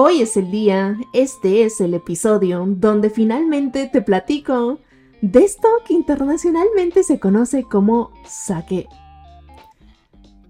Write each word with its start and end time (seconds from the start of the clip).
Hoy 0.00 0.22
es 0.22 0.36
el 0.36 0.52
día, 0.52 0.96
este 1.12 1.64
es 1.64 1.80
el 1.80 1.92
episodio 1.92 2.64
donde 2.68 3.10
finalmente 3.10 3.90
te 3.92 4.00
platico 4.00 4.78
de 5.22 5.40
esto 5.40 5.66
que 5.84 5.92
internacionalmente 5.92 7.02
se 7.02 7.18
conoce 7.18 7.64
como 7.64 8.12
sake. 8.24 8.86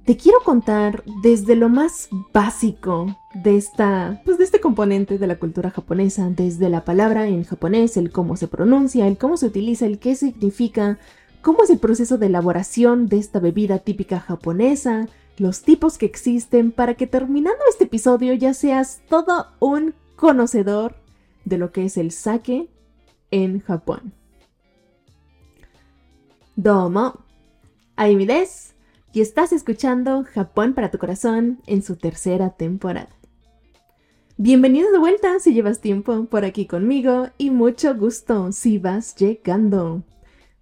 Te 0.05 0.19
quiero 0.19 0.41
contar 0.45 1.03
desde 1.23 1.57
lo 1.57 1.71
más 1.71 2.11
básico 2.35 3.07
de 3.43 3.57
esta, 3.57 4.21
pues 4.27 4.37
de 4.37 4.45
este 4.45 4.61
componente 4.61 5.17
de 5.17 5.27
la 5.27 5.39
cultura 5.39 5.71
japonesa, 5.71 6.29
desde 6.29 6.69
la 6.69 6.85
palabra 6.85 7.27
en 7.27 7.45
japonés, 7.45 7.97
el 7.97 8.13
cómo 8.13 8.37
se 8.37 8.49
pronuncia, 8.49 9.09
el 9.09 9.17
cómo 9.17 9.39
se 9.39 9.47
utiliza, 9.47 9.87
el 9.87 9.99
qué 9.99 10.15
significa, 10.15 10.99
cómo 11.41 11.63
es 11.63 11.71
el 11.71 11.79
proceso 11.79 12.19
de 12.19 12.27
elaboración 12.27 13.07
de 13.07 13.17
esta 13.17 13.41
bebida 13.41 13.79
típica 13.79 14.21
japonesa, 14.21 15.09
los 15.41 15.63
tipos 15.63 15.99
que 15.99 16.07
existen 16.07 16.73
para 16.73 16.95
que 16.95 17.07
terminando 17.07 17.61
este 17.71 17.85
episodio 17.85 18.35
ya 18.35 18.55
seas 18.55 19.03
todo 19.09 19.49
un 19.61 19.95
conocedor 20.17 20.97
de 21.45 21.59
lo 21.59 21.73
que 21.73 21.85
es 21.85 21.97
el 21.97 22.11
sake 22.11 22.69
en 23.31 23.61
Japón. 23.61 24.13
Domo, 26.57 27.21
Aimi 27.97 28.27
y 29.13 29.21
estás 29.21 29.53
escuchando 29.53 30.25
Japón 30.25 30.75
para 30.75 30.91
tu 30.91 30.99
corazón 30.99 31.61
en 31.67 31.83
su 31.83 31.97
tercera 31.97 32.51
temporada. 32.51 33.09
Bienvenido 34.37 34.93
de 34.93 34.99
vuelta 34.99 35.41
si 35.41 35.55
llevas 35.55 35.81
tiempo 35.81 36.27
por 36.27 36.45
aquí 36.45 36.67
conmigo 36.67 37.29
y 37.39 37.51
mucho 37.51 37.95
gusto 37.95 38.53
si 38.53 38.79
vas 38.79 39.17
llegando. 39.17 40.03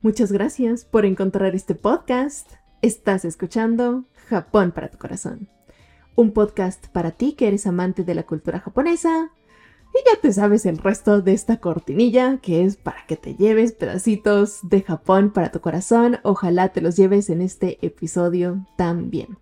Muchas 0.01 0.33
gracias 0.33 0.85
por 0.85 1.05
encontrar 1.05 1.55
este 1.55 1.75
podcast. 1.75 2.53
Estás 2.81 3.25
escuchando 3.25 4.05
Japón 4.27 4.73
para 4.73 4.89
tu 4.89 4.99
corazón. 4.99 5.49
Un 6.15 6.33
podcast 6.33 6.89
para 6.89 7.13
ti 7.13 7.33
que 7.33 7.49
eres 7.49 7.67
amante 7.67 8.05
de 8.05 8.15
la 8.15 8.25
cultura 8.25 8.61
japonesa. 8.61 9.31
Y 9.95 9.99
ya 10.05 10.21
te 10.21 10.33
sabes 10.33 10.67
el 10.67 10.79
resto 10.79 11.23
de 11.23 11.33
esta 11.33 11.59
cortinilla 11.59 12.39
que 12.39 12.65
es 12.65 12.77
para 12.77 13.07
que 13.07 13.17
te 13.17 13.35
lleves 13.35 13.73
pedacitos 13.73 14.59
de 14.63 14.83
Japón 14.83 15.31
para 15.31 15.51
tu 15.51 15.61
corazón. 15.61 16.19
Ojalá 16.23 16.71
te 16.71 16.81
los 16.81 16.97
lleves 16.97 17.31
en 17.31 17.41
este 17.41 17.79
episodio 17.87 18.67
también. 18.77 19.39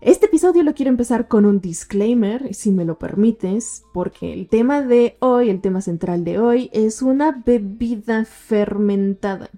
Este 0.00 0.26
episodio 0.26 0.62
lo 0.62 0.74
quiero 0.74 0.90
empezar 0.90 1.26
con 1.26 1.46
un 1.46 1.60
disclaimer, 1.60 2.54
si 2.54 2.70
me 2.70 2.84
lo 2.84 2.98
permites, 2.98 3.82
porque 3.92 4.32
el 4.32 4.46
tema 4.46 4.82
de 4.82 5.16
hoy, 5.20 5.50
el 5.50 5.60
tema 5.60 5.80
central 5.80 6.22
de 6.22 6.38
hoy, 6.38 6.70
es 6.72 7.02
una 7.02 7.42
bebida 7.44 8.24
fermentada. 8.24 9.50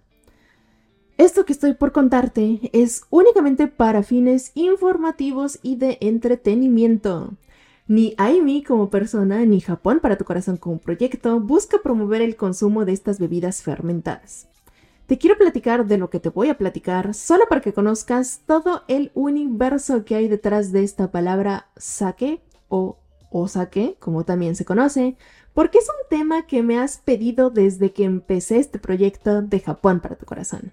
Esto 1.19 1.44
que 1.44 1.52
estoy 1.52 1.74
por 1.74 1.91
contarte 1.91 2.70
es 2.72 3.02
únicamente 3.11 3.66
para 3.66 4.05
fines 4.05 4.52
informativos 4.55 5.58
y 5.64 5.74
de 5.74 5.98
entretenimiento. 6.00 7.33
Ni 7.88 8.14
Aimi 8.19 8.62
como 8.62 8.88
persona, 8.88 9.44
ni 9.44 9.61
Japón 9.61 9.98
para 9.98 10.16
tu 10.16 10.24
corazón 10.24 10.58
como 10.58 10.78
proyecto 10.78 11.41
busca 11.41 11.78
promover 11.83 12.22
el 12.22 12.36
consumo 12.36 12.84
de 12.84 12.92
estas 12.92 13.19
bebidas 13.19 13.64
fermentadas. 13.64 14.46
Te 15.06 15.19
quiero 15.19 15.36
platicar 15.36 15.89
de 15.89 15.98
lo 15.98 16.08
que 16.08 16.20
te 16.20 16.28
voy 16.28 16.50
a 16.50 16.56
platicar 16.56 17.12
solo 17.14 17.46
para 17.48 17.62
que 17.62 17.72
conozcas 17.72 18.42
todo 18.46 18.84
el 18.86 19.11
universo 19.14 20.05
que 20.05 20.14
hay 20.14 20.28
detrás 20.28 20.70
de 20.70 20.84
esta 20.84 21.11
palabra 21.11 21.66
sake 21.77 22.42
o 22.69 22.96
osake, 23.33 23.96
como 23.98 24.24
también 24.24 24.55
se 24.55 24.64
conoce, 24.64 25.16
porque 25.52 25.78
es 25.78 25.89
un 25.89 26.08
tema 26.08 26.46
que 26.46 26.62
me 26.62 26.78
has 26.78 26.98
pedido 26.98 27.50
desde 27.50 27.92
que 27.92 28.05
empecé 28.05 28.58
este 28.58 28.78
proyecto 28.78 29.42
de 29.42 29.58
Japón 29.58 29.98
para 29.98 30.14
tu 30.14 30.24
corazón. 30.24 30.70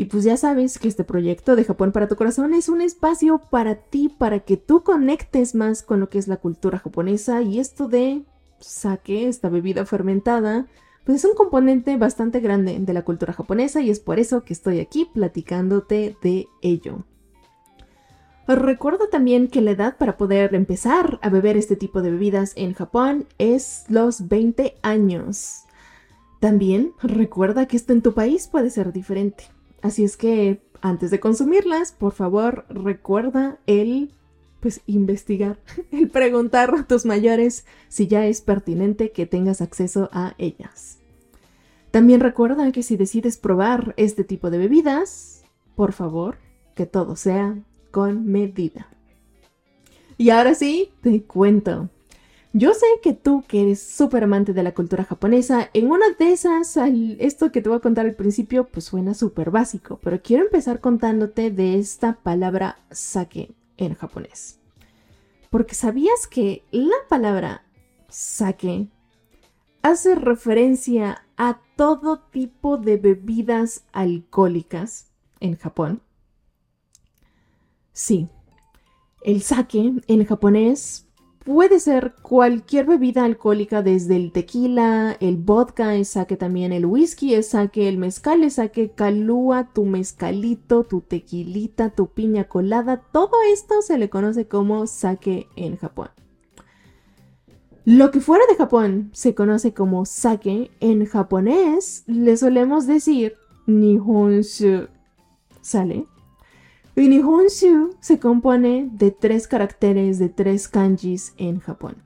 Y 0.00 0.06
pues 0.06 0.24
ya 0.24 0.38
sabes 0.38 0.78
que 0.78 0.88
este 0.88 1.04
proyecto 1.04 1.56
de 1.56 1.64
Japón 1.64 1.92
para 1.92 2.08
tu 2.08 2.16
corazón 2.16 2.54
es 2.54 2.70
un 2.70 2.80
espacio 2.80 3.38
para 3.50 3.74
ti, 3.74 4.08
para 4.08 4.40
que 4.40 4.56
tú 4.56 4.82
conectes 4.82 5.54
más 5.54 5.82
con 5.82 6.00
lo 6.00 6.08
que 6.08 6.16
es 6.16 6.26
la 6.26 6.38
cultura 6.38 6.78
japonesa 6.78 7.42
y 7.42 7.58
esto 7.58 7.86
de 7.86 8.22
sake, 8.60 9.28
esta 9.28 9.50
bebida 9.50 9.84
fermentada, 9.84 10.66
pues 11.04 11.18
es 11.18 11.24
un 11.26 11.36
componente 11.36 11.98
bastante 11.98 12.40
grande 12.40 12.78
de 12.80 12.92
la 12.94 13.04
cultura 13.04 13.34
japonesa 13.34 13.82
y 13.82 13.90
es 13.90 14.00
por 14.00 14.18
eso 14.18 14.42
que 14.42 14.54
estoy 14.54 14.80
aquí 14.80 15.06
platicándote 15.12 16.16
de 16.22 16.46
ello. 16.62 17.04
Recuerda 18.48 19.10
también 19.10 19.48
que 19.48 19.60
la 19.60 19.72
edad 19.72 19.98
para 19.98 20.16
poder 20.16 20.54
empezar 20.54 21.18
a 21.20 21.28
beber 21.28 21.58
este 21.58 21.76
tipo 21.76 22.00
de 22.00 22.10
bebidas 22.10 22.54
en 22.56 22.72
Japón 22.72 23.26
es 23.36 23.84
los 23.90 24.28
20 24.28 24.76
años. 24.80 25.64
También 26.40 26.94
recuerda 27.02 27.66
que 27.66 27.76
esto 27.76 27.92
en 27.92 28.00
tu 28.00 28.14
país 28.14 28.48
puede 28.48 28.70
ser 28.70 28.94
diferente. 28.94 29.44
Así 29.82 30.04
es 30.04 30.16
que 30.16 30.60
antes 30.80 31.10
de 31.10 31.20
consumirlas, 31.20 31.92
por 31.92 32.12
favor, 32.12 32.64
recuerda 32.68 33.58
el 33.66 34.12
pues 34.60 34.82
investigar, 34.86 35.58
el 35.90 36.08
preguntar 36.08 36.74
a 36.74 36.84
tus 36.84 37.06
mayores 37.06 37.64
si 37.88 38.06
ya 38.06 38.26
es 38.26 38.42
pertinente 38.42 39.10
que 39.10 39.26
tengas 39.26 39.60
acceso 39.60 40.10
a 40.12 40.34
ellas. 40.38 40.98
También 41.90 42.20
recuerda 42.20 42.70
que 42.70 42.82
si 42.82 42.96
decides 42.96 43.36
probar 43.36 43.94
este 43.96 44.22
tipo 44.22 44.50
de 44.50 44.58
bebidas, 44.58 45.44
por 45.74 45.92
favor, 45.92 46.36
que 46.74 46.86
todo 46.86 47.16
sea 47.16 47.58
con 47.90 48.26
medida. 48.26 48.88
Y 50.16 50.30
ahora 50.30 50.54
sí, 50.54 50.90
te 51.00 51.22
cuento. 51.22 51.88
Yo 52.52 52.74
sé 52.74 52.86
que 53.00 53.12
tú, 53.12 53.44
que 53.46 53.62
eres 53.62 53.80
súper 53.80 54.24
amante 54.24 54.52
de 54.52 54.64
la 54.64 54.74
cultura 54.74 55.04
japonesa, 55.04 55.70
en 55.72 55.88
una 55.88 56.06
de 56.18 56.32
esas, 56.32 56.76
esto 57.20 57.52
que 57.52 57.62
te 57.62 57.68
voy 57.68 57.78
a 57.78 57.82
contar 57.82 58.06
al 58.06 58.16
principio, 58.16 58.66
pues 58.66 58.86
suena 58.86 59.14
súper 59.14 59.52
básico, 59.52 60.00
pero 60.02 60.20
quiero 60.20 60.44
empezar 60.44 60.80
contándote 60.80 61.52
de 61.52 61.78
esta 61.78 62.14
palabra 62.14 62.80
sake 62.90 63.54
en 63.76 63.94
japonés. 63.94 64.58
Porque 65.48 65.76
sabías 65.76 66.26
que 66.26 66.64
la 66.72 66.96
palabra 67.08 67.64
sake 68.08 68.88
hace 69.82 70.16
referencia 70.16 71.24
a 71.36 71.60
todo 71.76 72.18
tipo 72.18 72.78
de 72.78 72.96
bebidas 72.96 73.84
alcohólicas 73.92 75.08
en 75.38 75.56
Japón. 75.56 76.02
Sí, 77.92 78.28
el 79.22 79.42
sake 79.42 80.02
en 80.08 80.24
japonés 80.24 81.06
Puede 81.52 81.80
ser 81.80 82.14
cualquier 82.22 82.86
bebida 82.86 83.24
alcohólica, 83.24 83.82
desde 83.82 84.14
el 84.14 84.30
tequila, 84.30 85.16
el 85.18 85.36
vodka, 85.36 85.96
es 85.96 86.10
saque 86.10 86.36
también 86.36 86.72
el 86.72 86.86
whisky, 86.86 87.34
es 87.34 87.48
saque 87.48 87.88
el 87.88 87.98
mezcal, 87.98 88.44
es 88.44 88.54
saque 88.54 88.92
calúa, 88.92 89.68
tu 89.72 89.84
mezcalito, 89.84 90.84
tu 90.84 91.00
tequilita, 91.00 91.90
tu 91.90 92.06
piña 92.06 92.44
colada, 92.44 93.02
todo 93.10 93.32
esto 93.52 93.82
se 93.82 93.98
le 93.98 94.08
conoce 94.08 94.46
como 94.46 94.86
sake 94.86 95.48
en 95.56 95.76
Japón. 95.76 96.10
Lo 97.84 98.12
que 98.12 98.20
fuera 98.20 98.44
de 98.48 98.54
Japón 98.54 99.10
se 99.12 99.34
conoce 99.34 99.74
como 99.74 100.06
sake, 100.06 100.70
en 100.78 101.04
japonés 101.04 102.04
le 102.06 102.36
solemos 102.36 102.86
decir 102.86 103.34
nihonshu. 103.66 104.86
¿Sale? 105.62 106.04
Y 106.96 107.08
Nihonshu 107.08 107.94
se 108.00 108.18
compone 108.18 108.88
de 108.92 109.10
tres 109.10 109.46
caracteres 109.46 110.18
de 110.18 110.28
tres 110.28 110.68
kanjis 110.68 111.34
en 111.36 111.60
Japón. 111.60 111.96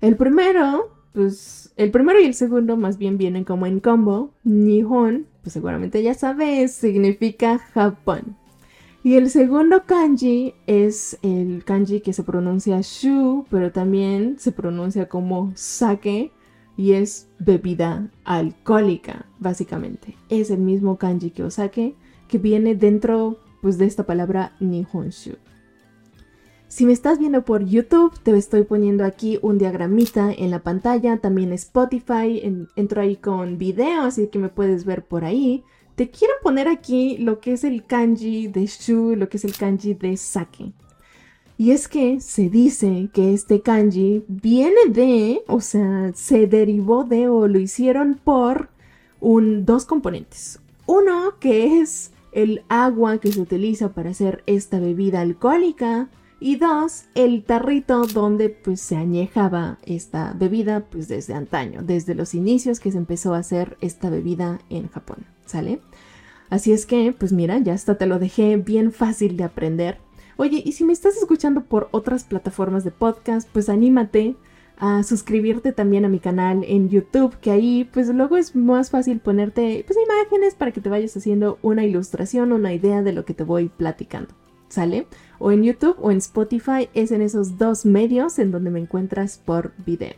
El 0.00 0.16
primero, 0.16 0.90
pues 1.12 1.72
el 1.76 1.90
primero 1.90 2.20
y 2.20 2.24
el 2.24 2.34
segundo 2.34 2.76
más 2.76 2.98
bien 2.98 3.18
vienen 3.18 3.44
como 3.44 3.66
en 3.66 3.80
combo. 3.80 4.32
Nihon, 4.42 5.26
pues 5.42 5.52
seguramente 5.52 6.02
ya 6.02 6.14
sabes, 6.14 6.72
significa 6.72 7.58
Japón. 7.58 8.36
Y 9.04 9.14
el 9.14 9.30
segundo 9.30 9.84
kanji 9.84 10.54
es 10.66 11.18
el 11.22 11.64
kanji 11.64 12.00
que 12.00 12.12
se 12.12 12.22
pronuncia 12.22 12.80
shu, 12.82 13.46
pero 13.50 13.72
también 13.72 14.38
se 14.38 14.52
pronuncia 14.52 15.08
como 15.08 15.52
sake 15.56 16.30
y 16.76 16.92
es 16.92 17.28
bebida 17.40 18.10
alcohólica, 18.24 19.26
básicamente. 19.40 20.16
Es 20.28 20.50
el 20.50 20.60
mismo 20.60 20.98
kanji 20.98 21.30
que 21.30 21.42
osake, 21.42 21.96
que 22.32 22.38
viene 22.38 22.74
dentro 22.74 23.36
pues 23.60 23.76
de 23.76 23.84
esta 23.84 24.06
palabra 24.06 24.56
Nihonshu. 24.58 25.36
Si 26.66 26.86
me 26.86 26.94
estás 26.94 27.18
viendo 27.18 27.44
por 27.44 27.62
YouTube, 27.62 28.18
te 28.22 28.34
estoy 28.34 28.62
poniendo 28.62 29.04
aquí 29.04 29.38
un 29.42 29.58
diagramita 29.58 30.32
en 30.32 30.50
la 30.50 30.60
pantalla, 30.60 31.18
también 31.18 31.52
Spotify, 31.52 32.42
entro 32.74 33.02
ahí 33.02 33.16
con 33.16 33.58
video, 33.58 34.04
así 34.04 34.28
que 34.28 34.38
me 34.38 34.48
puedes 34.48 34.86
ver 34.86 35.04
por 35.04 35.26
ahí. 35.26 35.62
Te 35.94 36.08
quiero 36.08 36.32
poner 36.42 36.68
aquí 36.68 37.18
lo 37.18 37.38
que 37.38 37.52
es 37.52 37.64
el 37.64 37.84
kanji 37.84 38.48
de 38.48 38.64
shu, 38.64 39.14
lo 39.14 39.28
que 39.28 39.36
es 39.36 39.44
el 39.44 39.54
kanji 39.54 39.92
de 39.92 40.16
sake. 40.16 40.72
Y 41.58 41.72
es 41.72 41.86
que 41.86 42.18
se 42.22 42.48
dice 42.48 43.10
que 43.12 43.34
este 43.34 43.60
kanji 43.60 44.24
viene 44.26 44.86
de, 44.88 45.42
o 45.48 45.60
sea, 45.60 46.12
se 46.14 46.46
derivó 46.46 47.04
de 47.04 47.28
o 47.28 47.46
lo 47.46 47.58
hicieron 47.58 48.18
por 48.24 48.70
un, 49.20 49.66
dos 49.66 49.84
componentes. 49.84 50.60
Uno 50.86 51.38
que 51.38 51.80
es 51.80 52.12
el 52.32 52.64
agua 52.68 53.18
que 53.18 53.32
se 53.32 53.40
utiliza 53.40 53.92
para 53.92 54.10
hacer 54.10 54.42
esta 54.46 54.80
bebida 54.80 55.20
alcohólica 55.20 56.08
y 56.40 56.56
dos, 56.56 57.04
el 57.14 57.44
tarrito 57.44 58.04
donde 58.06 58.48
pues 58.48 58.80
se 58.80 58.96
añejaba 58.96 59.78
esta 59.84 60.32
bebida 60.32 60.80
pues 60.90 61.06
desde 61.06 61.34
antaño, 61.34 61.82
desde 61.82 62.16
los 62.16 62.34
inicios 62.34 62.80
que 62.80 62.90
se 62.90 62.98
empezó 62.98 63.34
a 63.34 63.38
hacer 63.38 63.76
esta 63.80 64.10
bebida 64.10 64.60
en 64.68 64.88
Japón, 64.88 65.26
¿sale? 65.46 65.80
Así 66.50 66.72
es 66.72 66.84
que 66.84 67.14
pues 67.16 67.32
mira, 67.32 67.58
ya 67.58 67.74
hasta 67.74 67.96
te 67.96 68.06
lo 68.06 68.18
dejé 68.18 68.56
bien 68.56 68.90
fácil 68.90 69.36
de 69.36 69.44
aprender. 69.44 69.98
Oye, 70.36 70.62
y 70.64 70.72
si 70.72 70.84
me 70.84 70.92
estás 70.92 71.16
escuchando 71.16 71.64
por 71.64 71.88
otras 71.92 72.24
plataformas 72.24 72.82
de 72.82 72.90
podcast, 72.90 73.48
pues 73.52 73.68
anímate 73.68 74.34
a 74.82 75.04
suscribirte 75.04 75.70
también 75.70 76.04
a 76.04 76.08
mi 76.08 76.18
canal 76.18 76.64
en 76.66 76.88
YouTube, 76.88 77.38
que 77.38 77.52
ahí 77.52 77.88
pues 77.92 78.08
luego 78.08 78.36
es 78.36 78.56
más 78.56 78.90
fácil 78.90 79.20
ponerte 79.20 79.84
pues 79.86 79.96
imágenes 79.96 80.56
para 80.56 80.72
que 80.72 80.80
te 80.80 80.88
vayas 80.88 81.16
haciendo 81.16 81.60
una 81.62 81.84
ilustración, 81.84 82.50
una 82.52 82.74
idea 82.74 83.00
de 83.00 83.12
lo 83.12 83.24
que 83.24 83.32
te 83.32 83.44
voy 83.44 83.68
platicando. 83.68 84.34
¿Sale? 84.66 85.06
O 85.38 85.52
en 85.52 85.62
YouTube 85.62 85.94
o 86.00 86.10
en 86.10 86.18
Spotify 86.18 86.88
es 86.94 87.12
en 87.12 87.22
esos 87.22 87.58
dos 87.58 87.86
medios 87.86 88.40
en 88.40 88.50
donde 88.50 88.70
me 88.70 88.80
encuentras 88.80 89.38
por 89.38 89.72
video. 89.86 90.16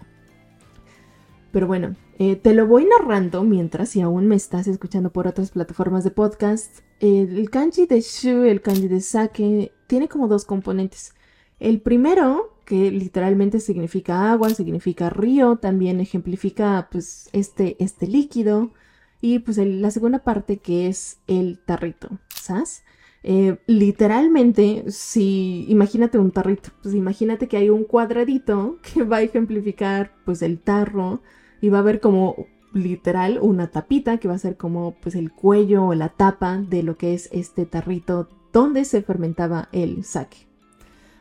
Pero 1.52 1.66
bueno, 1.66 1.94
eh, 2.18 2.36
te 2.36 2.54
lo 2.54 2.66
voy 2.66 2.86
narrando 2.86 3.44
mientras 3.44 3.90
si 3.90 4.00
aún 4.00 4.28
me 4.28 4.36
estás 4.36 4.66
escuchando 4.66 5.10
por 5.10 5.26
otras 5.26 5.50
plataformas 5.50 6.04
de 6.04 6.10
podcast. 6.10 6.78
el 7.00 7.50
kanji 7.50 7.84
de 7.84 8.00
shu, 8.00 8.44
el 8.44 8.62
kanji 8.62 8.88
de 8.88 9.02
sake, 9.02 9.72
tiene 9.88 10.08
como 10.08 10.26
dos 10.26 10.46
componentes. 10.46 11.12
El 11.60 11.82
primero, 11.82 12.53
que 12.64 12.90
literalmente 12.90 13.60
significa 13.60 14.32
agua, 14.32 14.50
significa 14.50 15.10
río, 15.10 15.56
también 15.56 16.00
ejemplifica 16.00 16.88
pues 16.90 17.28
este, 17.32 17.76
este 17.82 18.06
líquido. 18.06 18.72
Y 19.20 19.38
pues 19.38 19.56
la 19.58 19.90
segunda 19.90 20.20
parte 20.20 20.58
que 20.58 20.86
es 20.86 21.18
el 21.26 21.58
tarrito, 21.64 22.10
¿sabes? 22.28 22.82
Eh, 23.22 23.56
literalmente, 23.66 24.84
si 24.88 25.64
imagínate 25.68 26.18
un 26.18 26.30
tarrito, 26.30 26.70
pues 26.82 26.94
imagínate 26.94 27.48
que 27.48 27.56
hay 27.56 27.70
un 27.70 27.84
cuadradito 27.84 28.78
que 28.94 29.02
va 29.02 29.18
a 29.18 29.22
ejemplificar 29.22 30.12
pues 30.26 30.42
el 30.42 30.60
tarro 30.60 31.22
y 31.62 31.70
va 31.70 31.78
a 31.78 31.80
haber 31.80 32.00
como 32.00 32.46
literal 32.74 33.38
una 33.40 33.70
tapita 33.70 34.18
que 34.18 34.28
va 34.28 34.34
a 34.34 34.38
ser 34.38 34.56
como 34.56 34.96
pues 35.00 35.14
el 35.14 35.32
cuello 35.32 35.86
o 35.86 35.94
la 35.94 36.10
tapa 36.10 36.58
de 36.58 36.82
lo 36.82 36.96
que 36.96 37.14
es 37.14 37.30
este 37.32 37.64
tarrito 37.64 38.28
donde 38.52 38.84
se 38.84 39.00
fermentaba 39.00 39.68
el 39.72 40.04
sake. 40.04 40.46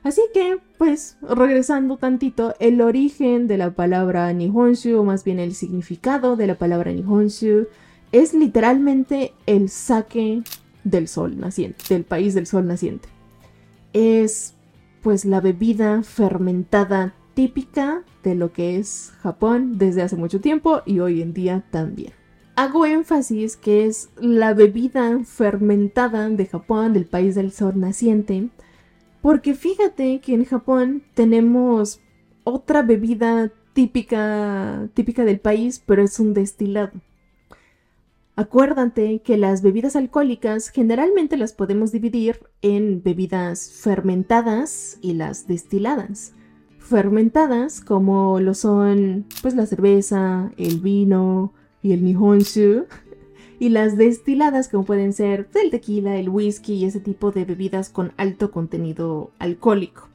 Así 0.03 0.21
que, 0.33 0.57
pues, 0.77 1.17
regresando 1.21 1.97
tantito, 1.97 2.55
el 2.59 2.81
origen 2.81 3.47
de 3.47 3.57
la 3.57 3.71
palabra 3.71 4.31
Nihonshu, 4.33 4.97
o 4.97 5.03
más 5.03 5.23
bien 5.23 5.39
el 5.39 5.55
significado 5.55 6.35
de 6.35 6.47
la 6.47 6.55
palabra 6.55 6.91
Nihonshu, 6.91 7.67
es 8.11 8.33
literalmente 8.33 9.33
el 9.45 9.69
sake 9.69 10.44
del 10.83 11.07
sol 11.07 11.39
naciente, 11.39 11.85
del 11.89 12.03
país 12.03 12.33
del 12.33 12.47
sol 12.47 12.67
naciente. 12.67 13.07
Es, 13.94 14.55
pues, 15.01 15.23
la 15.23 15.39
bebida 15.39 16.03
fermentada 16.03 17.13
típica 17.33 18.03
de 18.23 18.35
lo 18.35 18.51
que 18.51 18.77
es 18.77 19.13
Japón 19.21 19.77
desde 19.77 20.01
hace 20.01 20.17
mucho 20.17 20.41
tiempo 20.41 20.81
y 20.85 21.00
hoy 21.00 21.21
en 21.21 21.33
día 21.33 21.63
también. 21.71 22.11
Hago 22.55 22.85
énfasis 22.85 23.57
que 23.57 23.85
es 23.85 24.09
la 24.17 24.53
bebida 24.53 25.19
fermentada 25.25 26.29
de 26.29 26.45
Japón, 26.45 26.94
del 26.94 27.05
país 27.05 27.35
del 27.35 27.51
sol 27.51 27.79
naciente, 27.79 28.50
porque 29.24 29.54
fíjate 29.54 30.20
que 30.20 30.34
en 30.34 30.44
Japón 30.44 31.02
tenemos 31.14 32.02
otra 32.44 32.81
bebida 32.81 33.54
típica, 33.72 34.90
típica 34.94 35.24
del 35.24 35.40
país, 35.40 35.81
pero 35.86 36.04
es 36.04 36.20
un 36.20 36.34
destilado. 36.34 36.92
Acuérdate 38.36 39.22
que 39.22 39.38
las 39.38 39.62
bebidas 39.62 39.96
alcohólicas 39.96 40.68
generalmente 40.68 41.38
las 41.38 41.54
podemos 41.54 41.94
dividir 41.94 42.42
en 42.62 43.02
bebidas 43.02 43.72
fermentadas 43.81 44.98
y 45.02 45.14
las 45.14 45.48
destiladas. 45.48 46.34
Fermentadas 46.80 47.80
como 47.80 48.42
lo 48.42 48.54
son 48.54 49.25
pues 49.42 49.56
la 49.56 49.66
cerveza, 49.68 50.52
el 50.58 50.81
vino 50.81 51.54
y 51.81 51.94
el 51.94 52.04
nihonshu, 52.04 52.88
y 53.63 53.69
las 53.69 53.95
destiladas 53.95 54.68
como 54.68 54.83
pueden 54.83 55.13
ser 55.13 55.48
el 55.54 55.71
tequila, 55.71 56.18
el 56.18 56.27
whisky 56.27 56.74
y 56.74 56.83
ese 56.83 57.00
tipo 57.00 57.31
de 57.31 57.45
bebidas 57.45 57.88
con 57.88 58.12
alto 58.18 58.51
contenido 58.51 59.31
alcohólico. 59.39 60.10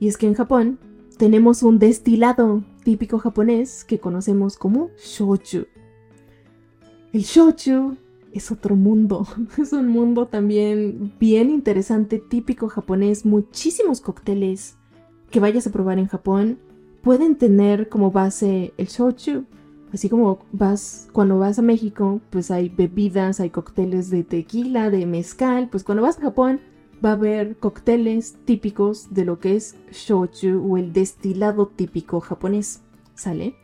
Y 0.00 0.08
es 0.08 0.16
que 0.16 0.26
en 0.26 0.34
Japón 0.34 0.80
tenemos 1.18 1.62
un 1.62 1.78
destilado 1.78 2.64
típico 2.82 3.20
japonés 3.20 3.84
que 3.84 4.00
conocemos 4.00 4.56
como 4.56 4.90
shochu. 4.98 5.68
El 7.12 7.22
shochu 7.22 7.96
es 8.32 8.50
otro 8.50 8.74
mundo, 8.74 9.24
es 9.56 9.72
un 9.72 9.86
mundo 9.86 10.26
también 10.26 11.14
bien 11.20 11.50
interesante, 11.50 12.18
típico 12.18 12.68
japonés, 12.68 13.24
muchísimos 13.24 14.00
cócteles 14.00 14.76
que 15.30 15.38
vayas 15.38 15.68
a 15.68 15.70
probar 15.70 16.00
en 16.00 16.08
Japón 16.08 16.58
pueden 17.02 17.36
tener 17.36 17.88
como 17.88 18.10
base 18.10 18.74
el 18.78 18.88
shochu, 18.88 19.44
Así 19.92 20.08
como 20.08 20.40
vas, 20.52 21.08
cuando 21.12 21.38
vas 21.38 21.58
a 21.58 21.62
México, 21.62 22.20
pues 22.30 22.50
hay 22.50 22.68
bebidas, 22.68 23.40
hay 23.40 23.50
cócteles 23.50 24.10
de 24.10 24.22
tequila, 24.22 24.90
de 24.90 25.06
mezcal, 25.06 25.68
pues 25.70 25.82
cuando 25.82 26.02
vas 26.02 26.18
a 26.18 26.22
Japón 26.22 26.60
va 27.04 27.10
a 27.10 27.14
haber 27.14 27.56
cócteles 27.56 28.36
típicos 28.44 29.14
de 29.14 29.24
lo 29.24 29.38
que 29.38 29.56
es 29.56 29.76
shochu 29.90 30.62
o 30.68 30.76
el 30.76 30.92
destilado 30.92 31.68
típico 31.68 32.20
japonés, 32.20 32.82
¿sale? 33.14 33.54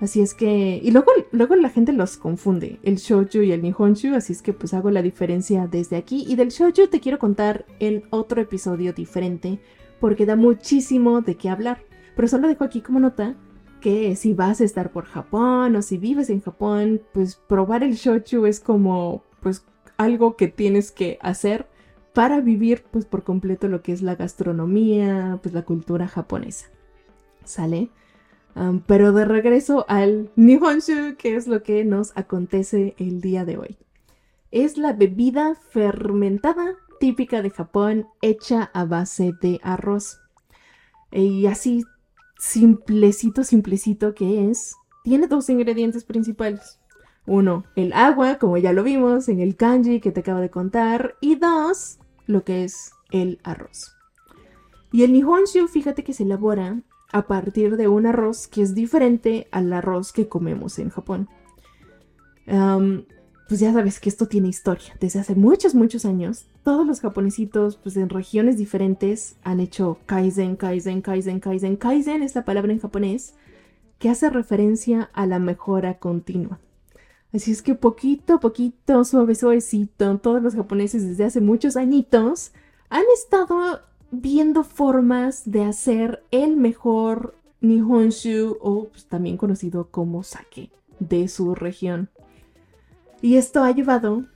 Así 0.00 0.22
es 0.22 0.34
que, 0.34 0.80
y 0.82 0.90
luego, 0.92 1.12
luego 1.30 1.56
la 1.56 1.68
gente 1.68 1.92
los 1.92 2.16
confunde, 2.16 2.78
el 2.82 2.96
shochu 2.96 3.42
y 3.42 3.52
el 3.52 3.62
nihonshu, 3.62 4.14
así 4.14 4.32
es 4.32 4.40
que 4.40 4.54
pues 4.54 4.72
hago 4.72 4.90
la 4.90 5.02
diferencia 5.02 5.66
desde 5.66 5.96
aquí. 5.96 6.24
Y 6.26 6.36
del 6.36 6.48
shochu 6.48 6.88
te 6.88 7.00
quiero 7.00 7.18
contar 7.18 7.66
en 7.80 8.04
otro 8.10 8.40
episodio 8.40 8.94
diferente, 8.94 9.60
porque 10.00 10.24
da 10.24 10.36
muchísimo 10.36 11.20
de 11.20 11.36
qué 11.36 11.50
hablar. 11.50 11.84
Pero 12.16 12.28
solo 12.28 12.48
dejo 12.48 12.64
aquí 12.64 12.80
como 12.80 12.98
nota 12.98 13.36
que 13.80 14.14
si 14.16 14.34
vas 14.34 14.60
a 14.60 14.64
estar 14.64 14.92
por 14.92 15.06
Japón 15.06 15.76
o 15.76 15.82
si 15.82 15.98
vives 15.98 16.30
en 16.30 16.40
Japón, 16.40 17.02
pues 17.12 17.36
probar 17.36 17.82
el 17.82 17.94
shochu 17.94 18.46
es 18.46 18.60
como 18.60 19.24
pues 19.40 19.64
algo 19.96 20.36
que 20.36 20.48
tienes 20.48 20.92
que 20.92 21.18
hacer 21.20 21.66
para 22.14 22.40
vivir 22.40 22.84
pues 22.90 23.04
por 23.04 23.24
completo 23.24 23.68
lo 23.68 23.82
que 23.82 23.92
es 23.92 24.02
la 24.02 24.14
gastronomía, 24.14 25.38
pues 25.42 25.54
la 25.54 25.62
cultura 25.62 26.08
japonesa. 26.08 26.66
¿Sale? 27.44 27.90
pero 28.86 29.12
de 29.12 29.24
regreso 29.24 29.86
al 29.88 30.30
Nihonshu, 30.36 31.16
que 31.16 31.36
es 31.36 31.46
lo 31.46 31.62
que 31.62 31.84
nos 31.84 32.12
acontece 32.16 32.94
el 32.98 33.20
día 33.20 33.44
de 33.44 33.56
hoy. 33.56 33.78
Es 34.50 34.76
la 34.76 34.92
bebida 34.92 35.54
fermentada 35.54 36.74
típica 36.98 37.42
de 37.42 37.50
Japón 37.50 38.08
hecha 38.20 38.70
a 38.74 38.84
base 38.84 39.32
de 39.40 39.60
arroz. 39.62 40.20
Y 41.12 41.46
así 41.46 41.84
simplecito, 42.40 43.44
simplecito 43.44 44.14
que 44.14 44.50
es, 44.50 44.74
tiene 45.04 45.28
dos 45.28 45.48
ingredientes 45.48 46.04
principales. 46.04 46.80
Uno, 47.26 47.64
el 47.76 47.92
agua, 47.92 48.38
como 48.38 48.56
ya 48.56 48.72
lo 48.72 48.82
vimos 48.82 49.28
en 49.28 49.40
el 49.40 49.54
kanji 49.54 50.00
que 50.00 50.10
te 50.10 50.20
acabo 50.20 50.40
de 50.40 50.50
contar. 50.50 51.14
Y 51.20 51.36
dos, 51.36 51.98
lo 52.26 52.42
que 52.42 52.64
es 52.64 52.92
el 53.10 53.38
arroz. 53.44 53.94
Y 54.90 55.04
el 55.04 55.12
nihonshu, 55.12 55.68
fíjate 55.68 56.02
que 56.02 56.14
se 56.14 56.24
elabora 56.24 56.82
a 57.12 57.26
partir 57.26 57.76
de 57.76 57.86
un 57.86 58.06
arroz 58.06 58.48
que 58.48 58.62
es 58.62 58.74
diferente 58.74 59.46
al 59.52 59.72
arroz 59.72 60.12
que 60.12 60.28
comemos 60.28 60.78
en 60.78 60.90
Japón 60.90 61.28
pues 63.50 63.58
ya 63.58 63.72
sabes 63.72 63.98
que 63.98 64.08
esto 64.08 64.28
tiene 64.28 64.46
historia. 64.46 64.94
Desde 65.00 65.18
hace 65.18 65.34
muchos, 65.34 65.74
muchos 65.74 66.04
años, 66.04 66.46
todos 66.62 66.86
los 66.86 67.00
japonesitos, 67.00 67.74
pues 67.78 67.96
en 67.96 68.08
regiones 68.08 68.56
diferentes, 68.56 69.34
han 69.42 69.58
hecho 69.58 69.98
kaizen, 70.06 70.54
kaizen, 70.54 71.02
kaizen, 71.02 71.40
kaizen. 71.40 71.76
Kaizen 71.76 72.22
es 72.22 72.36
la 72.36 72.44
palabra 72.44 72.72
en 72.72 72.78
japonés 72.78 73.34
que 73.98 74.08
hace 74.08 74.30
referencia 74.30 75.10
a 75.14 75.26
la 75.26 75.40
mejora 75.40 75.98
continua. 75.98 76.60
Así 77.34 77.50
es 77.50 77.60
que 77.60 77.74
poquito 77.74 78.34
a 78.34 78.40
poquito, 78.40 79.04
suave, 79.04 79.34
suavecito, 79.34 80.18
todos 80.18 80.40
los 80.40 80.54
japoneses 80.54 81.02
desde 81.02 81.24
hace 81.24 81.40
muchos 81.40 81.76
añitos 81.76 82.52
han 82.88 83.02
estado 83.12 83.80
viendo 84.12 84.62
formas 84.62 85.42
de 85.50 85.64
hacer 85.64 86.22
el 86.30 86.56
mejor 86.56 87.34
Nihonshu 87.62 88.58
o 88.60 88.84
pues, 88.90 89.06
también 89.06 89.36
conocido 89.36 89.88
como 89.90 90.22
sake 90.22 90.70
de 91.00 91.26
su 91.26 91.56
región. 91.56 92.10
Y 93.22 93.36
esto 93.36 93.62
ha 93.62 93.70
llevado 93.72 94.26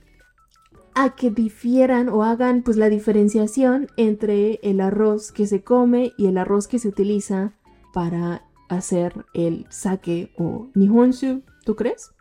a 0.93 1.15
que 1.15 1.29
difieran 1.29 2.07
o 2.09 2.23
hagan 2.23 2.63
pues 2.63 2.77
la 2.77 2.89
diferenciación 2.89 3.87
entre 3.97 4.59
el 4.63 4.79
arroz 4.79 5.31
que 5.31 5.45
se 5.45 5.63
come 5.63 6.13
y 6.17 6.27
el 6.27 6.37
arroz 6.37 6.67
que 6.67 6.79
se 6.79 6.87
utiliza 6.87 7.53
para 7.93 8.43
hacer 8.69 9.25
el 9.33 9.65
sake 9.69 10.31
o 10.37 10.69
nihonshu, 10.73 11.43
¿tú 11.65 11.75
crees? 11.75 12.11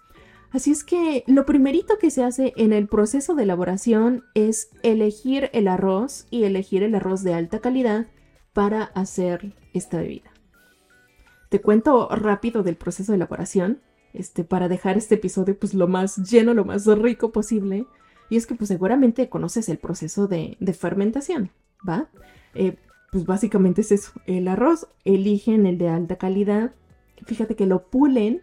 Así 0.50 0.70
es 0.70 0.84
que 0.84 1.24
lo 1.26 1.46
primerito 1.46 1.98
que 1.98 2.10
se 2.10 2.22
hace 2.22 2.52
en 2.56 2.72
el 2.72 2.86
proceso 2.86 3.34
de 3.34 3.42
elaboración 3.42 4.22
es 4.34 4.70
elegir 4.82 5.50
el 5.52 5.66
arroz 5.66 6.26
y 6.30 6.44
elegir 6.44 6.82
el 6.84 6.94
arroz 6.94 7.24
de 7.24 7.34
alta 7.34 7.58
calidad 7.58 8.06
para 8.52 8.84
hacer 8.84 9.52
esta 9.72 9.98
bebida. 9.98 10.30
Te 11.48 11.60
cuento 11.60 12.08
rápido 12.08 12.62
del 12.62 12.76
proceso 12.76 13.12
de 13.12 13.16
elaboración 13.16 13.80
este, 14.14 14.44
para 14.44 14.68
dejar 14.68 14.96
este 14.96 15.16
episodio 15.16 15.58
pues 15.58 15.74
lo 15.74 15.88
más 15.88 16.16
lleno, 16.16 16.54
lo 16.54 16.64
más 16.64 16.86
rico 16.86 17.32
posible. 17.32 17.86
Y 18.30 18.36
es 18.36 18.46
que 18.46 18.54
pues 18.54 18.68
seguramente 18.68 19.28
conoces 19.28 19.68
el 19.68 19.78
proceso 19.78 20.26
de, 20.26 20.56
fermentación, 20.78 21.50
¿va? 21.86 22.08
Eh, 22.54 22.76
pues 23.12 23.26
básicamente 23.26 23.82
es 23.82 23.92
eso, 23.92 24.12
el 24.26 24.48
arroz, 24.48 24.88
eligen 25.04 25.66
el 25.66 25.78
de 25.78 25.88
alta 25.88 26.16
calidad, 26.16 26.72
fíjate 27.26 27.54
que 27.54 27.66
lo 27.66 27.88
pulen, 27.88 28.40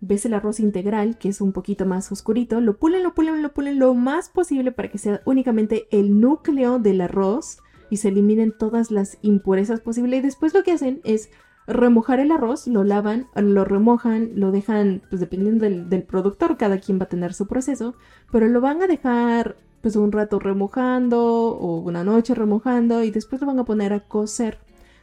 ves 0.00 0.24
el 0.26 0.34
arroz 0.34 0.60
integral 0.60 1.18
que 1.18 1.28
es 1.28 1.40
un 1.40 1.52
poquito 1.52 1.86
más 1.86 2.10
oscurito, 2.10 2.60
lo 2.60 2.78
pulen, 2.78 3.02
lo 3.02 3.14
pulen, 3.14 3.42
lo 3.42 3.52
pulen 3.52 3.78
lo 3.78 3.94
más 3.94 4.28
posible 4.28 4.72
para 4.72 4.90
que 4.90 4.98
sea 4.98 5.20
únicamente 5.24 5.86
el 5.90 6.20
núcleo 6.20 6.78
del 6.78 7.00
arroz 7.00 7.58
y 7.90 7.98
se 7.98 8.08
eliminen 8.08 8.52
todas 8.56 8.90
las 8.90 9.18
impurezas 9.22 9.80
posibles. 9.80 10.18
Y 10.18 10.22
después 10.22 10.54
lo 10.54 10.62
que 10.62 10.72
hacen 10.72 11.00
es 11.04 11.30
remojar 11.68 12.18
el 12.18 12.32
arroz, 12.32 12.66
lo 12.66 12.82
lavan, 12.82 13.28
lo 13.36 13.64
remojan, 13.64 14.32
lo 14.34 14.50
dejan, 14.50 15.02
pues 15.10 15.20
dependiendo 15.20 15.64
del, 15.68 16.02
productor, 16.02 16.56
cada 16.56 16.78
quien 16.78 16.98
va 16.98 17.04
a 17.04 17.08
tener 17.08 17.34
su 17.34 17.46
proceso, 17.46 17.94
pero 18.32 18.48
lo 18.48 18.60
van 18.60 18.82
a 18.82 18.86
dejar 18.86 19.56
pues 19.82 19.94
un 19.94 20.10
rato 20.10 20.38
remojando 20.40 21.22
o 21.22 21.78
una 21.80 22.02
noche 22.02 22.34
remojando 22.34 23.04
y 23.04 23.10
después 23.10 23.40
lo 23.40 23.46
van 23.46 23.58
a 23.60 23.64
poner 23.64 23.92
a 23.92 24.00
cocer. 24.00 24.58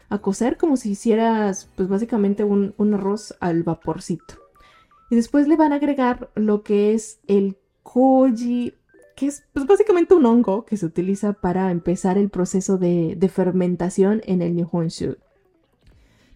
A 0.10 0.20
cocer 0.20 0.58
como 0.58 0.76
si 0.76 0.92
hicieras 0.92 1.70
pues 1.76 1.88
básicamente 1.88 2.44
un, 2.44 2.74
un 2.78 2.94
arroz 2.96 3.36
al 3.40 3.64
vaporcito. 3.64 4.36
Y 5.10 5.16
después 5.16 5.48
le 5.48 5.56
van 5.56 5.72
a 5.72 5.76
agregar 5.76 6.32
lo 6.36 6.64
que 6.64 6.94
es 6.94 7.20
el 7.28 7.58
koji, 7.84 8.74
que 9.16 9.28
es 9.28 9.44
pues, 9.54 9.68
básicamente 9.68 10.16
un 10.16 10.26
hongo 10.26 10.66
que 10.66 10.78
se 10.78 10.86
utiliza 10.86 11.34
para 11.34 11.70
empezar 11.72 12.18
el 12.18 12.30
proceso 12.30 12.78
de, 12.78 13.16
de 13.16 13.30
fermentación 13.30 14.22
en 14.26 14.42
el 14.42 14.56
Nihonshu. 14.56 15.18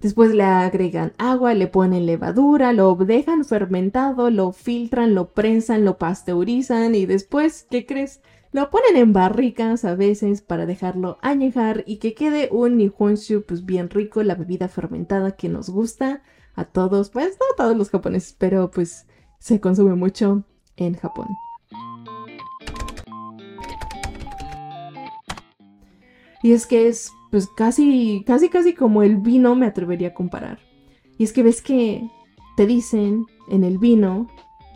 Después 0.02 0.34
le 0.34 0.44
agregan 0.44 1.14
agua, 1.18 1.54
le 1.54 1.68
ponen 1.68 2.06
levadura, 2.06 2.72
lo 2.72 2.96
dejan 2.96 3.44
fermentado, 3.44 4.30
lo 4.30 4.54
filtran, 4.54 5.14
lo 5.14 5.34
prensan, 5.34 5.84
lo 5.84 5.98
pasteurizan 5.98 6.96
y 6.96 7.06
después, 7.06 7.68
¿qué 7.70 7.86
crees? 7.86 8.22
Lo 8.54 8.70
ponen 8.70 8.96
en 8.96 9.12
barricas 9.12 9.84
a 9.84 9.96
veces 9.96 10.42
para 10.42 10.66
dejarlo 10.66 11.20
añejar 11.22 11.84
y 11.86 11.98
que 11.98 12.14
quede 12.14 12.48
un 12.52 12.78
nihonshu 12.78 13.44
pues 13.46 13.66
bien 13.66 13.90
rico, 13.90 14.24
la 14.24 14.36
bebida 14.36 14.70
fermentada 14.70 15.36
que 15.36 15.50
nos 15.50 15.70
gusta 15.70 16.24
a 16.56 16.64
todos, 16.64 17.10
pues 17.10 17.38
no 17.40 17.46
a 17.54 17.56
todos 17.58 17.78
los 17.78 17.90
japoneses, 17.90 18.36
pero 18.38 18.72
pues 18.72 19.06
se 19.38 19.60
consume 19.60 19.96
mucho 19.96 20.46
en 20.78 20.96
Japón. 20.96 21.28
Y 26.42 26.54
es 26.54 26.66
que 26.66 26.88
es 26.88 27.12
pues 27.32 27.48
casi, 27.48 28.24
casi, 28.26 28.50
casi 28.50 28.74
como 28.74 29.04
el 29.04 29.18
vino 29.18 29.56
me 29.56 29.66
atrevería 29.66 30.10
a 30.10 30.14
comparar. 30.14 30.60
Y 31.18 31.24
es 31.24 31.34
que 31.34 31.44
ves 31.44 31.62
que 31.62 32.10
te 32.56 32.66
dicen 32.66 33.26
en 33.50 33.64
el 33.64 33.78
vino 33.78 34.28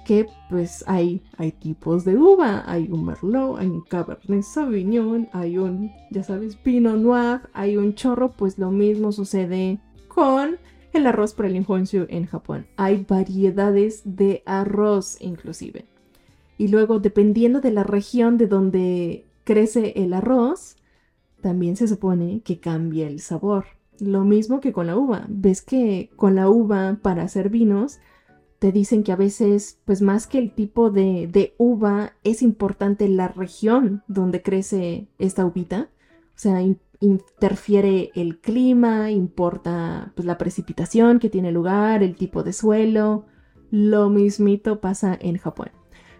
que 0.05 0.27
pues 0.49 0.83
hay, 0.87 1.21
hay 1.37 1.51
tipos 1.51 2.03
de 2.05 2.17
uva, 2.17 2.63
hay 2.69 2.89
un 2.91 3.05
merlot, 3.05 3.59
hay 3.59 3.67
un 3.67 3.81
cabernet 3.81 4.43
sauvignon, 4.43 5.29
hay 5.31 5.57
un, 5.57 5.91
ya 6.11 6.23
sabes, 6.23 6.55
pinot 6.57 6.97
noir, 6.97 7.41
hay 7.53 7.77
un 7.77 7.95
chorro, 7.95 8.31
pues 8.31 8.57
lo 8.57 8.69
mismo 8.69 9.11
sucede 9.11 9.79
con 10.09 10.57
el 10.91 11.07
arroz 11.07 11.33
para 11.33 11.49
el 11.49 11.55
inhonshu 11.55 12.05
en 12.09 12.25
Japón. 12.25 12.67
Hay 12.77 13.05
variedades 13.07 14.01
de 14.03 14.43
arroz 14.45 15.17
inclusive. 15.21 15.85
Y 16.57 16.67
luego, 16.67 16.99
dependiendo 16.99 17.61
de 17.61 17.71
la 17.71 17.83
región 17.83 18.37
de 18.37 18.47
donde 18.47 19.25
crece 19.43 19.93
el 19.95 20.13
arroz, 20.13 20.75
también 21.43 21.75
se 21.75 21.87
supone 21.87 22.41
que 22.41 22.59
cambia 22.59 23.07
el 23.07 23.19
sabor. 23.19 23.65
Lo 23.99 24.23
mismo 24.23 24.61
que 24.61 24.73
con 24.73 24.87
la 24.87 24.97
uva. 24.97 25.27
Ves 25.29 25.61
que 25.61 26.09
con 26.15 26.35
la 26.35 26.49
uva 26.49 26.97
para 27.03 27.23
hacer 27.23 27.49
vinos 27.49 27.99
te 28.57 28.71
dicen 28.71 29.03
que 29.03 29.11
a 29.11 29.17
veces, 29.17 29.77
pues 29.83 30.01
más 30.01 30.25
que 30.25 30.39
el 30.39 30.51
tipo 30.53 30.89
de, 30.89 31.27
de 31.27 31.53
uva, 31.57 32.13
es 32.23 32.41
importante 32.41 33.09
la 33.09 33.27
región 33.27 34.03
donde 34.07 34.41
crece 34.41 35.09
esta 35.19 35.45
uvita. 35.45 35.89
O 36.29 36.39
sea, 36.39 36.61
interfiere 37.01 38.11
el 38.15 38.39
clima, 38.39 39.11
importa 39.11 40.13
pues, 40.15 40.25
la 40.25 40.37
precipitación 40.37 41.19
que 41.19 41.29
tiene 41.29 41.51
lugar, 41.51 42.03
el 42.03 42.15
tipo 42.15 42.41
de 42.41 42.53
suelo. 42.53 43.25
Lo 43.69 44.09
mismito 44.09 44.79
pasa 44.79 45.17
en 45.19 45.37
Japón. 45.37 45.71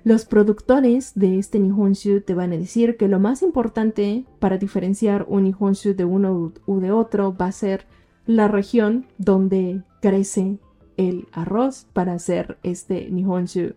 Los 0.04 0.26
productores 0.26 1.14
de 1.16 1.40
este 1.40 1.60
Nihonshu 1.60 2.22
te 2.22 2.34
van 2.34 2.52
a 2.52 2.58
decir 2.58 2.98
que 2.98 3.08
lo 3.08 3.20
más 3.20 3.42
importante 3.42 4.26
para 4.40 4.58
diferenciar 4.58 5.26
un 5.30 5.44
Nihonshu 5.44 5.94
de 5.94 6.04
uno 6.04 6.52
u 6.66 6.80
de 6.82 6.92
otro 6.92 7.34
va 7.34 7.46
a 7.46 7.52
ser 7.54 7.86
la 8.26 8.50
región 8.50 9.06
donde 9.18 9.82
crece 10.02 10.60
el 10.98 11.28
arroz 11.32 11.88
para 11.94 12.14
hacer 12.14 12.58
este 12.64 13.10
Nihonshu. 13.10 13.76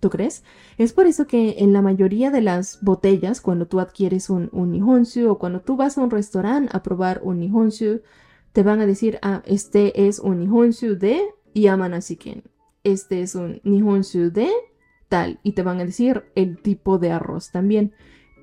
¿Tú 0.00 0.08
crees? 0.08 0.44
Es 0.78 0.94
por 0.94 1.06
eso 1.06 1.26
que 1.26 1.56
en 1.58 1.74
la 1.74 1.82
mayoría 1.82 2.30
de 2.30 2.40
las 2.40 2.82
botellas, 2.82 3.42
cuando 3.42 3.66
tú 3.66 3.78
adquieres 3.78 4.30
un, 4.30 4.50
Nihonshu 4.52 5.28
o 5.28 5.38
cuando 5.38 5.60
tú 5.60 5.76
vas 5.76 5.98
a 5.98 6.02
un 6.02 6.10
restaurante 6.10 6.74
a 6.74 6.82
probar 6.82 7.20
un 7.22 7.40
Nihonshu, 7.40 8.00
te 8.52 8.62
van 8.62 8.80
a 8.80 8.86
decir, 8.86 9.18
ah, 9.20 9.42
este 9.44 10.06
es 10.06 10.20
un 10.20 10.40
Nihonshu 10.40 10.96
de 10.96 11.20
Yamanashiken. 11.54 12.44
Este 12.82 13.20
es 13.20 13.34
un 13.34 13.60
Nihonshu 13.64 14.30
de 14.30 14.50
tal 15.08 15.38
y 15.42 15.52
te 15.52 15.62
van 15.62 15.80
a 15.80 15.84
decir 15.84 16.24
el 16.34 16.58
tipo 16.58 16.98
de 16.98 17.10
arroz 17.10 17.50
también. 17.50 17.92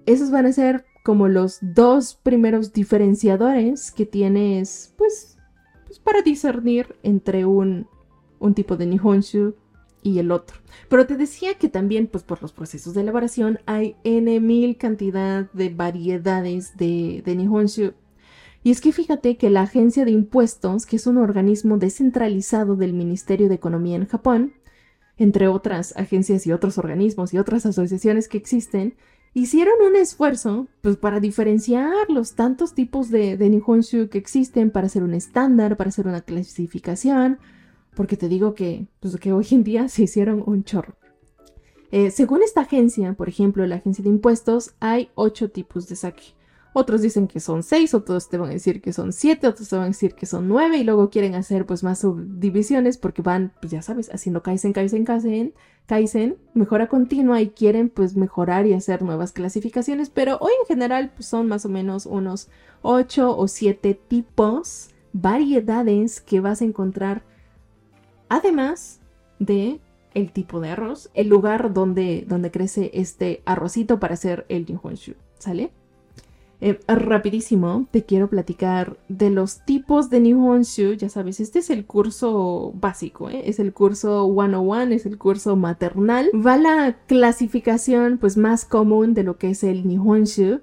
Esos 0.05 0.31
van 0.31 0.45
a 0.45 0.53
ser 0.53 0.85
como 1.03 1.27
los 1.27 1.59
dos 1.61 2.15
primeros 2.15 2.73
diferenciadores 2.73 3.91
que 3.91 4.05
tienes 4.05 4.93
pues, 4.97 5.37
pues 5.85 5.99
para 5.99 6.21
discernir 6.21 6.95
entre 7.03 7.45
un, 7.45 7.87
un 8.39 8.53
tipo 8.53 8.77
de 8.77 8.85
Nihonshu 8.85 9.55
y 10.01 10.19
el 10.19 10.31
otro. 10.31 10.57
Pero 10.89 11.07
te 11.07 11.17
decía 11.17 11.55
que 11.55 11.69
también, 11.69 12.07
pues 12.07 12.23
por 12.23 12.41
los 12.41 12.51
procesos 12.51 12.93
de 12.93 13.01
elaboración, 13.01 13.59
hay 13.65 13.95
n 14.03 14.39
mil 14.39 14.77
cantidad 14.77 15.49
de 15.51 15.69
variedades 15.69 16.75
de, 16.77 17.21
de 17.25 17.35
Nihonshu. 17.35 17.93
Y 18.63 18.71
es 18.71 18.79
que 18.79 18.93
fíjate 18.93 19.37
que 19.37 19.49
la 19.49 19.63
Agencia 19.63 20.05
de 20.05 20.11
Impuestos, 20.11 20.85
que 20.85 20.95
es 20.95 21.07
un 21.07 21.17
organismo 21.17 21.77
descentralizado 21.77 22.75
del 22.75 22.93
Ministerio 22.93 23.49
de 23.49 23.55
Economía 23.55 23.97
en 23.97 24.07
Japón, 24.07 24.53
entre 25.17 25.47
otras 25.47 25.95
agencias 25.95 26.47
y 26.47 26.51
otros 26.51 26.77
organismos 26.77 27.33
y 27.33 27.37
otras 27.37 27.65
asociaciones 27.65 28.27
que 28.27 28.37
existen, 28.37 28.95
hicieron 29.33 29.75
un 29.85 29.95
esfuerzo 29.95 30.67
pues, 30.81 30.97
para 30.97 31.19
diferenciar 31.19 32.09
los 32.09 32.35
tantos 32.35 32.73
tipos 32.73 33.09
de, 33.09 33.37
de 33.37 33.49
Nihonshu 33.49 34.09
que 34.09 34.17
existen 34.17 34.71
para 34.71 34.87
hacer 34.87 35.03
un 35.03 35.13
estándar, 35.13 35.77
para 35.77 35.89
hacer 35.89 36.07
una 36.07 36.21
clasificación, 36.21 37.39
porque 37.95 38.17
te 38.17 38.27
digo 38.27 38.53
que, 38.53 38.87
pues, 38.99 39.15
que 39.17 39.33
hoy 39.33 39.47
en 39.51 39.63
día 39.63 39.87
se 39.89 40.03
hicieron 40.03 40.43
un 40.45 40.63
chorro. 40.63 40.95
Eh, 41.91 42.09
según 42.09 42.41
esta 42.41 42.61
agencia, 42.61 43.13
por 43.13 43.29
ejemplo, 43.29 43.65
la 43.67 43.75
agencia 43.75 44.03
de 44.03 44.09
impuestos, 44.09 44.73
hay 44.79 45.09
ocho 45.13 45.51
tipos 45.51 45.87
de 45.87 45.95
sake. 45.95 46.33
Otros 46.73 47.01
dicen 47.01 47.27
que 47.27 47.39
son 47.39 47.61
seis, 47.61 47.93
otros 47.93 48.29
te 48.29 48.37
van 48.37 48.49
a 48.49 48.53
decir 48.53 48.81
que 48.81 48.93
son 48.93 49.13
siete, 49.13 49.47
otros 49.47 49.69
te 49.69 49.75
van 49.75 49.85
a 49.85 49.87
decir 49.89 50.15
que 50.15 50.25
son 50.25 50.47
nueve 50.47 50.77
y 50.77 50.83
luego 50.83 51.11
quieren 51.11 51.35
hacer 51.35 51.67
pues 51.67 51.83
más 51.83 51.99
subdivisiones 51.99 52.97
porque 52.97 53.21
van, 53.21 53.53
pues 53.61 53.71
ya 53.71 53.83
sabes, 53.83 54.09
haciendo 54.11 54.41
Kaizen, 54.41 54.73
Kaizen, 54.73 55.05
Kaizen, 55.05 55.53
Kaizen, 55.85 56.37
mejora 56.55 56.87
continua 56.87 57.41
y 57.41 57.49
quieren 57.49 57.89
pues 57.89 58.15
mejorar 58.15 58.65
y 58.65 58.73
hacer 58.73 59.03
nuevas 59.03 59.31
clasificaciones, 59.33 60.09
pero 60.09 60.37
hoy 60.39 60.53
en 60.61 60.67
general 60.67 61.11
pues 61.15 61.27
son 61.27 61.47
más 61.47 61.65
o 61.65 61.69
menos 61.69 62.07
unos 62.07 62.49
ocho 62.81 63.37
o 63.37 63.47
siete 63.47 63.93
tipos, 63.93 64.89
variedades 65.13 66.21
que 66.21 66.39
vas 66.39 66.61
a 66.61 66.65
encontrar 66.65 67.23
además 68.29 68.99
de 69.37 69.79
el 70.13 70.31
tipo 70.31 70.59
de 70.59 70.69
arroz, 70.69 71.09
el 71.13 71.27
lugar 71.27 71.73
donde, 71.73 72.25
donde 72.27 72.51
crece 72.51 72.91
este 72.93 73.41
arrocito 73.45 73.99
para 73.99 74.13
hacer 74.15 74.45
el 74.49 74.65
Nihonshu, 74.65 75.13
¿sale? 75.37 75.71
Eh, 76.65 76.79
rapidísimo, 76.87 77.87
te 77.91 78.05
quiero 78.05 78.29
platicar 78.29 78.95
de 79.09 79.29
los 79.29 79.65
tipos 79.65 80.09
de 80.09 80.21
Nihonshu. 80.21 80.93
Ya 80.93 81.09
sabes, 81.09 81.41
este 81.41 81.59
es 81.59 81.69
el 81.69 81.85
curso 81.85 82.71
básico, 82.75 83.29
¿eh? 83.29 83.49
es 83.49 83.59
el 83.59 83.73
curso 83.73 84.33
101, 84.33 84.93
es 84.93 85.05
el 85.05 85.17
curso 85.17 85.57
maternal. 85.57 86.29
Va 86.33 86.55
la 86.55 86.99
clasificación 87.05 88.17
pues 88.17 88.37
más 88.37 88.63
común 88.63 89.13
de 89.13 89.23
lo 89.23 89.37
que 89.37 89.49
es 89.49 89.65
el 89.65 89.85
Nihonshu. 89.85 90.61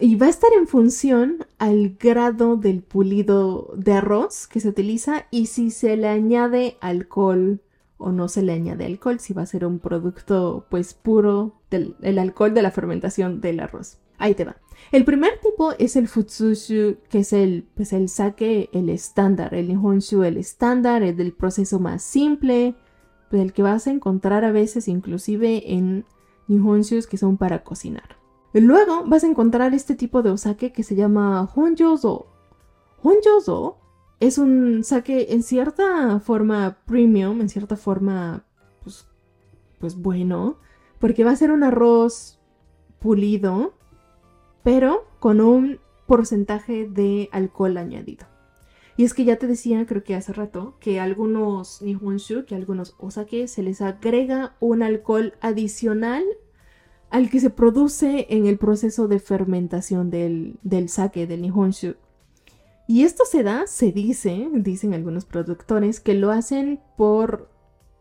y 0.00 0.16
va 0.16 0.26
a 0.26 0.30
estar 0.30 0.50
en 0.58 0.66
función 0.66 1.46
al 1.58 1.96
grado 2.00 2.56
del 2.56 2.82
pulido 2.82 3.72
de 3.76 3.92
arroz 3.92 4.48
que 4.48 4.58
se 4.58 4.68
utiliza 4.68 5.26
y 5.30 5.46
si 5.46 5.70
se 5.70 5.96
le 5.96 6.08
añade 6.08 6.76
alcohol 6.80 7.60
o 7.98 8.10
no 8.10 8.26
se 8.26 8.42
le 8.42 8.54
añade 8.54 8.84
alcohol, 8.84 9.20
si 9.20 9.32
va 9.32 9.42
a 9.42 9.46
ser 9.46 9.64
un 9.64 9.78
producto 9.78 10.66
pues 10.70 10.92
puro 10.92 11.54
del 11.70 11.94
el 12.02 12.18
alcohol 12.18 12.52
de 12.52 12.62
la 12.62 12.72
fermentación 12.72 13.40
del 13.40 13.60
arroz. 13.60 14.00
Ahí 14.18 14.34
te 14.34 14.44
va. 14.44 14.56
El 14.92 15.04
primer 15.04 15.40
tipo 15.40 15.72
es 15.78 15.96
el 15.96 16.08
futsushu, 16.08 16.98
que 17.08 17.20
es 17.20 17.32
el, 17.32 17.66
pues 17.74 17.92
el 17.92 18.08
sake, 18.08 18.70
el 18.72 18.88
estándar, 18.88 19.54
el 19.54 19.68
nihonshu, 19.68 20.22
el 20.22 20.36
estándar, 20.36 21.02
el 21.02 21.16
del 21.16 21.32
proceso 21.32 21.80
más 21.80 22.02
simple, 22.02 22.76
el 23.32 23.52
que 23.52 23.62
vas 23.62 23.86
a 23.86 23.90
encontrar 23.90 24.44
a 24.44 24.52
veces 24.52 24.88
inclusive 24.88 25.72
en 25.72 26.04
nihonshus 26.48 27.06
que 27.06 27.16
son 27.16 27.36
para 27.36 27.64
cocinar. 27.64 28.16
Luego 28.52 29.04
vas 29.06 29.24
a 29.24 29.26
encontrar 29.26 29.74
este 29.74 29.94
tipo 29.94 30.22
de 30.22 30.30
osake 30.30 30.72
que 30.72 30.82
se 30.82 30.94
llama 30.94 31.50
honjozo. 31.54 32.26
Honjozo 33.02 33.78
es 34.20 34.38
un 34.38 34.82
sake 34.82 35.32
en 35.32 35.42
cierta 35.42 36.20
forma 36.20 36.78
premium, 36.86 37.40
en 37.40 37.48
cierta 37.48 37.76
forma 37.76 38.46
pues, 38.82 39.06
pues 39.78 39.96
bueno, 39.96 40.58
porque 40.98 41.24
va 41.24 41.32
a 41.32 41.36
ser 41.36 41.50
un 41.50 41.64
arroz 41.64 42.40
pulido 42.98 43.74
pero 44.66 45.04
con 45.20 45.40
un 45.40 45.78
porcentaje 46.08 46.88
de 46.88 47.28
alcohol 47.30 47.76
añadido. 47.76 48.26
Y 48.96 49.04
es 49.04 49.14
que 49.14 49.24
ya 49.24 49.36
te 49.36 49.46
decía, 49.46 49.86
creo 49.86 50.02
que 50.02 50.16
hace 50.16 50.32
rato, 50.32 50.74
que 50.80 50.98
algunos 50.98 51.82
nihonshu, 51.82 52.46
que 52.46 52.56
algunos 52.56 52.96
osake, 52.98 53.46
se 53.46 53.62
les 53.62 53.80
agrega 53.80 54.56
un 54.58 54.82
alcohol 54.82 55.34
adicional 55.40 56.24
al 57.10 57.30
que 57.30 57.38
se 57.38 57.50
produce 57.50 58.26
en 58.28 58.46
el 58.46 58.58
proceso 58.58 59.06
de 59.06 59.20
fermentación 59.20 60.10
del, 60.10 60.58
del 60.64 60.88
sake, 60.88 61.28
del 61.28 61.42
Nihonshu. 61.42 61.94
Y 62.88 63.04
esto 63.04 63.24
se 63.24 63.44
da, 63.44 63.68
se 63.68 63.92
dice, 63.92 64.48
dicen 64.52 64.94
algunos 64.94 65.26
productores, 65.26 66.00
que 66.00 66.14
lo 66.14 66.32
hacen 66.32 66.80
por 66.96 67.48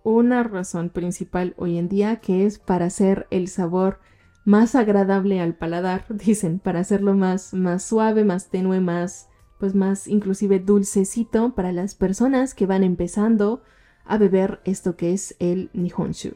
una 0.02 0.42
razón 0.42 0.90
principal 0.90 1.54
hoy 1.58 1.78
en 1.78 1.90
día, 1.90 2.16
que 2.16 2.48
es 2.48 2.58
para 2.58 2.86
hacer 2.86 3.28
el 3.30 3.50
sabor 3.50 4.00
más 4.46 4.76
agradable 4.76 5.42
al 5.42 5.56
paladar, 5.56 6.06
dicen, 6.10 6.60
para 6.60 6.80
hacerlo 6.80 7.14
más, 7.16 7.54
más 7.54 7.84
suave, 7.84 8.24
más 8.24 8.50
tenue, 8.50 8.80
más, 8.80 9.28
pues 9.60 9.76
más 9.76 10.08
inclusive 10.08 10.60
dulcecito 10.60 11.54
para 11.56 11.72
las 11.72 11.96
personas 11.96 12.54
que 12.54 12.66
van 12.66 12.84
empezando 12.84 13.62
a 14.06 14.18
beber 14.18 14.62
esto 14.64 14.96
que 14.96 15.14
es 15.14 15.36
el 15.40 15.70
Nihonshu. 15.74 16.36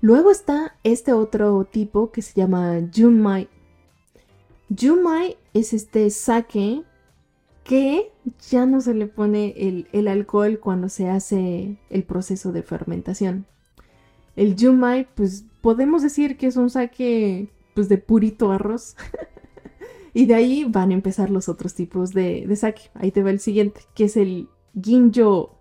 Luego 0.00 0.30
está 0.30 0.76
este 0.84 1.12
otro 1.12 1.64
tipo 1.64 2.12
que 2.12 2.22
se 2.22 2.34
llama 2.34 2.78
Junmai. 2.94 3.48
Junmai 4.68 5.36
es 5.54 5.72
este 5.72 6.10
sake 6.10 6.84
que 7.64 8.12
ya 8.50 8.66
no 8.66 8.80
se 8.82 8.94
le 8.94 9.06
pone 9.06 9.54
el, 9.56 10.08
alcohol 10.08 10.60
cuando 10.60 10.88
se 10.90 11.08
hace 11.08 11.78
el 11.88 12.04
proceso 12.04 12.52
de 12.52 12.62
fermentación. 12.62 13.46
El 14.36 14.56
Junmai, 14.58 15.06
pues 15.14 15.44
podemos 15.60 16.02
decir 16.02 16.36
que 16.36 16.46
es 16.46 16.56
un 16.56 16.70
sake 16.70 17.48
pues, 17.74 17.88
de 17.88 17.98
purito 17.98 18.52
arroz. 18.52 18.96
y 20.14 20.26
de 20.26 20.34
ahí 20.34 20.64
van 20.64 20.90
a 20.90 20.94
empezar 20.94 21.30
los 21.30 21.48
otros 21.48 21.74
tipos 21.74 22.12
de, 22.12 22.48
sake. 22.56 22.90
Ahí 22.94 23.10
te 23.10 23.22
va 23.22 23.30
el 23.30 23.40
siguiente, 23.40 23.82
que 23.94 24.04
es 24.04 24.16
el 24.16 24.48
Ginjo. 24.80 25.58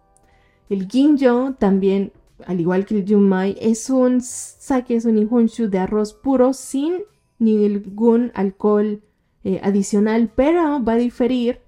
El 0.70 0.88
Ginjo 0.88 1.54
también, 1.60 2.12
al 2.46 2.60
igual 2.60 2.86
que 2.86 3.00
el 3.00 3.06
Junmai, 3.08 3.56
es 3.60 3.90
un 3.90 4.22
sake, 4.22 4.96
es 4.96 5.06
un 5.06 5.16
Nihonshu 5.16 5.70
de 5.70 5.80
arroz 5.80 6.14
puro 6.14 6.54
sin 6.54 7.04
ningún 7.40 8.32
alcohol 8.36 9.02
eh, 9.44 9.60
adicional, 9.64 10.32
pero 10.36 10.84
va 10.84 10.94
a 10.94 10.98
diferir 10.98 11.60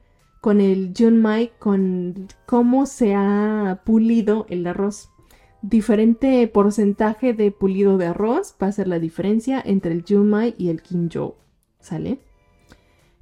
con 0.41 0.61
el 0.61 0.93
Junmai, 0.97 1.51
con 1.59 2.27
cómo 2.45 2.85
se 2.85 3.15
ha 3.15 3.81
pulido 3.83 4.45
el 4.49 4.67
arroz. 4.67 5.09
Diferente 5.67 6.47
porcentaje 6.47 7.33
de 7.33 7.49
pulido 7.49 7.97
de 7.97 8.05
arroz 8.05 8.53
va 8.61 8.67
a 8.67 8.71
ser 8.71 8.87
la 8.87 8.99
diferencia 8.99 9.59
entre 9.65 9.93
el 9.93 10.03
Junmai 10.07 10.53
y 10.59 10.69
el 10.69 10.81
Ginjo. 10.81 11.37
¿Sale? 11.79 12.19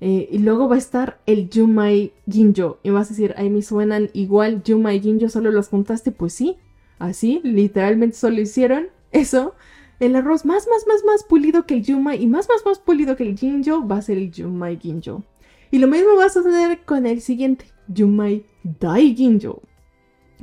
Eh, 0.01 0.27
y 0.29 0.39
luego 0.39 0.67
va 0.67 0.75
a 0.75 0.79
estar 0.79 1.21
el 1.25 1.49
Junmai 1.53 2.11
Ginjo. 2.29 2.79
Y 2.83 2.89
vas 2.89 3.07
a 3.07 3.09
decir, 3.11 3.33
ay, 3.37 3.49
me 3.49 3.61
suenan 3.61 4.09
igual 4.11 4.61
Junmai 4.67 4.99
Ginjo, 4.99 5.29
solo 5.29 5.51
los 5.51 5.69
juntaste. 5.69 6.11
Pues 6.11 6.33
sí, 6.33 6.57
así, 6.99 7.39
literalmente 7.45 8.17
solo 8.17 8.41
hicieron 8.41 8.87
eso. 9.13 9.55
El 10.01 10.13
arroz 10.17 10.43
más, 10.43 10.67
más, 10.67 10.85
más, 10.85 11.01
más 11.05 11.23
pulido 11.23 11.65
que 11.65 11.75
el 11.75 11.85
Junmai 11.85 12.21
y 12.21 12.27
más, 12.27 12.49
más, 12.49 12.65
más 12.65 12.77
pulido 12.77 13.15
que 13.15 13.23
el 13.23 13.37
Ginjo 13.37 13.87
va 13.87 13.99
a 13.99 14.01
ser 14.01 14.17
el 14.17 14.33
Junmai 14.35 14.77
Ginjo. 14.81 15.23
Y 15.71 15.77
lo 15.77 15.87
mismo 15.87 16.17
va 16.17 16.25
a 16.25 16.29
suceder 16.29 16.81
con 16.83 17.05
el 17.05 17.21
siguiente, 17.21 17.67
Yumai 17.87 18.45
Dai 18.63 19.15
Ginjo, 19.15 19.61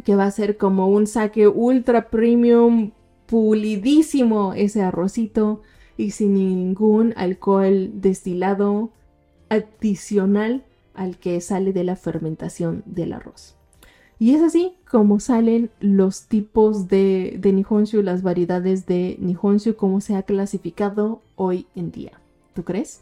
que 0.04 0.16
va 0.16 0.24
a 0.24 0.30
ser 0.30 0.56
como 0.56 0.88
un 0.88 1.06
saque 1.06 1.48
ultra 1.48 2.08
premium, 2.10 2.92
pulidísimo 3.26 4.54
ese 4.54 4.82
arrocito 4.82 5.62
y 5.96 6.10
sin 6.12 6.34
ningún 6.34 7.12
alcohol 7.16 7.90
destilado 7.94 8.90
adicional 9.48 10.64
al 10.94 11.18
que 11.18 11.40
sale 11.40 11.72
de 11.72 11.84
la 11.84 11.96
fermentación 11.96 12.82
del 12.86 13.12
arroz. 13.12 13.56
Y 14.18 14.34
es 14.34 14.42
así 14.42 14.74
como 14.90 15.18
salen 15.18 15.70
los 15.80 16.26
tipos 16.26 16.88
de, 16.88 17.36
de 17.40 17.52
Nihonshu, 17.52 18.02
las 18.02 18.22
variedades 18.22 18.84
de 18.84 19.16
Nihonshu, 19.18 19.76
como 19.76 20.00
se 20.02 20.14
ha 20.14 20.24
clasificado 20.24 21.22
hoy 21.36 21.66
en 21.74 21.90
día. 21.90 22.20
¿Tú 22.54 22.64
crees? 22.64 23.00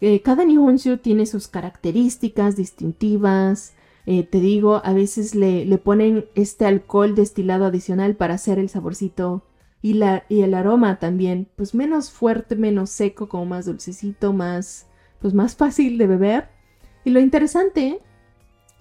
Eh, 0.00 0.20
cada 0.22 0.44
Nihonshu 0.44 0.98
tiene 0.98 1.26
sus 1.26 1.48
características 1.48 2.54
distintivas. 2.54 3.72
Eh, 4.06 4.22
te 4.22 4.38
digo, 4.40 4.80
a 4.84 4.92
veces 4.92 5.34
le, 5.34 5.64
le, 5.64 5.78
ponen 5.78 6.26
este 6.36 6.64
alcohol 6.64 7.16
destilado 7.16 7.64
adicional 7.64 8.14
para 8.14 8.34
hacer 8.34 8.60
el 8.60 8.68
saborcito 8.68 9.42
y, 9.82 9.94
la, 9.94 10.24
y 10.28 10.42
el 10.42 10.54
aroma 10.54 10.98
también, 11.00 11.48
pues 11.56 11.74
menos 11.74 12.10
fuerte, 12.10 12.54
menos 12.54 12.90
seco, 12.90 13.28
como 13.28 13.46
más 13.46 13.66
dulcecito, 13.66 14.32
más, 14.32 14.86
pues 15.20 15.34
más 15.34 15.56
fácil 15.56 15.98
de 15.98 16.06
beber. 16.06 16.48
Y 17.04 17.10
lo 17.10 17.20
interesante 17.20 18.00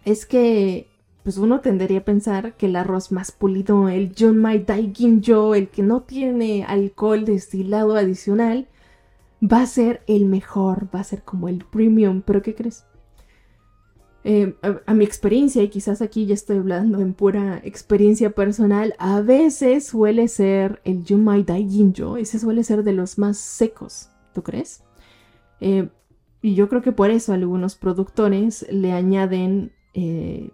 es 0.04 0.26
que 0.26 0.90
pues 1.24 1.38
uno 1.38 1.60
tendería 1.60 2.00
a 2.00 2.06
pensar 2.06 2.56
que 2.56 2.68
el 2.68 2.76
arroz 2.76 3.12
más 3.12 3.32
pulido, 3.32 3.90
el 3.90 4.14
Junmai 4.16 4.64
Daiginjo, 4.64 5.56
el 5.56 5.70
que 5.70 5.82
no 5.82 6.04
tiene 6.04 6.64
alcohol 6.66 7.26
destilado 7.26 7.96
adicional, 7.96 8.68
va 9.42 9.62
a 9.62 9.66
ser 9.66 10.04
el 10.06 10.26
mejor, 10.26 10.88
va 10.94 11.00
a 11.00 11.04
ser 11.04 11.24
como 11.24 11.50
el 11.50 11.66
premium, 11.66 12.22
pero 12.22 12.44
¿qué 12.44 12.54
crees? 12.54 12.86
Eh, 14.28 14.56
a, 14.88 14.94
mi 14.96 15.06
experiencia, 15.06 15.62
y 15.62 15.70
quizás 15.70 16.02
aquí 16.02 16.26
ya 16.26 16.34
estoy 16.34 16.58
hablando 16.58 17.00
en 17.00 17.14
pura 17.14 17.62
experiencia 17.64 18.32
personal, 18.32 18.96
a 18.98 19.22
veces 19.22 19.86
suele 19.86 20.28
ser 20.30 20.82
el 20.84 21.04
Yumai 21.04 21.44
Daijinjo, 21.44 22.18
ese 22.18 22.40
suele 22.40 22.64
ser 22.64 22.84
de 22.84 22.94
los 22.94 23.20
más 23.20 23.38
secos, 23.38 24.10
¿tú 24.34 24.42
crees? 24.42 24.84
Eh, 25.62 25.90
y 26.42 26.56
yo 26.56 26.70
creo 26.70 26.82
que 26.82 26.92
por 26.92 27.12
eso 27.12 27.34
algunos 27.34 27.76
productores 27.76 28.66
le 28.72 28.94
añaden 28.94 29.74
eh, 29.94 30.50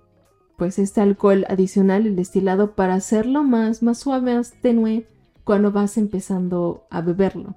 pues 0.58 0.78
este 0.78 1.00
alcohol 1.00 1.46
adicional, 1.48 2.06
el 2.06 2.18
destilado, 2.18 2.76
para 2.76 2.96
hacerlo 2.96 3.42
más, 3.46 3.82
más 3.84 4.00
suave, 4.00 4.36
más 4.36 4.52
tenue 4.62 5.08
cuando 5.46 5.72
vas 5.72 5.98
empezando 5.98 6.84
a 6.90 7.00
beberlo. 7.00 7.56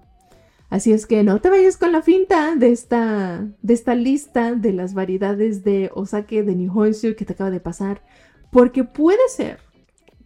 Así 0.75 0.93
es 0.93 1.07
que 1.07 1.23
no 1.23 1.41
te 1.41 1.51
vayas 1.51 1.77
con 1.77 1.93
la 1.93 2.03
finta 2.03 2.57
de 2.57 2.73
esta, 2.73 3.47
de 3.63 3.75
esta 3.75 3.95
lista 3.95 4.57
de 4.57 4.73
las 4.73 4.93
variedades 4.93 5.63
de 5.63 5.89
osake 5.95 6.43
de 6.43 6.57
Nihonshu 6.57 7.15
que 7.15 7.25
te 7.25 7.35
acaba 7.35 7.53
de 7.53 7.61
pasar, 7.61 8.03
porque 8.51 8.83
puede 8.83 9.21
ser 9.29 9.61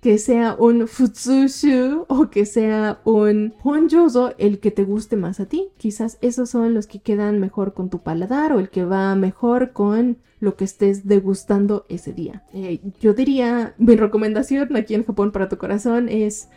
que 0.01 0.17
sea 0.17 0.57
un 0.59 0.89
futsushu 0.89 2.07
o 2.09 2.31
que 2.31 2.47
sea 2.47 3.03
un 3.05 3.53
honjoso 3.63 4.33
el 4.39 4.59
que 4.59 4.71
te 4.71 4.85
guste 4.85 5.17
más 5.17 5.39
a 5.39 5.45
ti. 5.45 5.69
Quizás 5.77 6.17
esos 6.23 6.49
son 6.49 6.73
los 6.73 6.87
que 6.87 7.01
quedan 7.01 7.41
mejor 7.41 7.75
con 7.75 7.91
tu 7.91 8.03
paladar 8.03 8.55
o 8.55 8.59
el 8.59 8.71
que 8.71 8.87
va 8.87 9.15
mejor 9.17 9.75
con 9.75 10.17
lo 10.41 10.57
que 10.57 10.65
estés 10.65 11.07
degustando 11.07 11.85
ese 11.91 12.15
día. 12.15 12.45
Eh, 12.55 12.81
yo 13.01 13.13
diría, 13.13 13.75
mi 13.77 13.97
recomendación 13.97 14.75
aquí 14.77 14.95
en 14.95 15.05
Japón 15.05 15.31
para 15.31 15.51
tu 15.51 15.59
corazón 15.59 16.09
es 16.09 16.49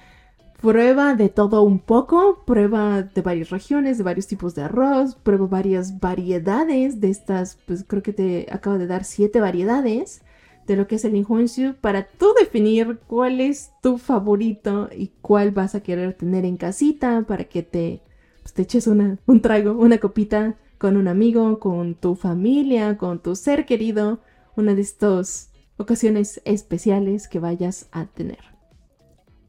Prueba 0.62 1.16
de 1.16 1.30
todo 1.30 1.64
un 1.64 1.80
poco, 1.80 2.44
prueba 2.46 3.02
de 3.02 3.22
varias 3.24 3.50
regiones, 3.50 3.98
de 3.98 4.04
varios 4.04 4.28
tipos 4.28 4.54
de 4.54 4.62
arroz, 4.62 5.16
prueba 5.16 5.48
varias 5.48 6.00
variedades 6.00 7.02
de 7.02 7.10
estas, 7.10 7.58
pues 7.66 7.84
creo 7.84 8.04
que 8.04 8.14
te 8.14 8.48
acabo 8.52 8.78
de 8.78 8.86
dar 8.86 9.04
siete 9.04 9.42
variedades 9.42 10.22
de 10.68 10.76
lo 10.76 10.86
que 10.86 10.96
es 10.96 11.06
el 11.06 11.14
Nihonshu 11.14 11.74
para 11.82 12.08
tú 12.08 12.36
definir 12.40 13.00
cuál 13.08 13.42
es 13.42 13.72
tu 13.82 13.98
favorito 13.98 14.88
y 14.96 15.08
cuál 15.22 15.50
vas 15.50 15.74
a 15.74 15.82
querer 15.82 16.14
tener 16.14 16.46
en 16.46 16.58
casita 16.58 17.24
para 17.28 17.46
que 17.46 17.64
te, 17.64 18.04
pues, 18.44 18.54
te 18.54 18.62
eches 18.62 18.86
una, 18.86 19.18
un 19.26 19.42
trago, 19.42 19.72
una 19.72 19.98
copita 19.98 20.58
con 20.78 20.96
un 20.96 21.08
amigo, 21.08 21.58
con 21.60 21.96
tu 21.96 22.14
familia, 22.14 23.00
con 23.00 23.20
tu 23.20 23.36
ser 23.36 23.66
querido, 23.66 24.20
una 24.56 24.76
de 24.76 24.82
estas 24.82 25.50
ocasiones 25.78 26.40
especiales 26.46 27.28
que 27.28 27.40
vayas 27.40 27.88
a 27.92 28.06
tener. 28.06 28.61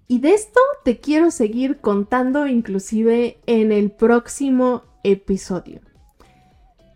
Y 0.08 0.18
de 0.18 0.34
esto 0.34 0.60
te 0.84 0.98
quiero 0.98 1.30
seguir 1.30 1.78
contando 1.78 2.46
inclusive 2.46 3.38
en 3.46 3.72
el 3.72 3.90
próximo 3.90 4.82
episodio. 5.04 5.80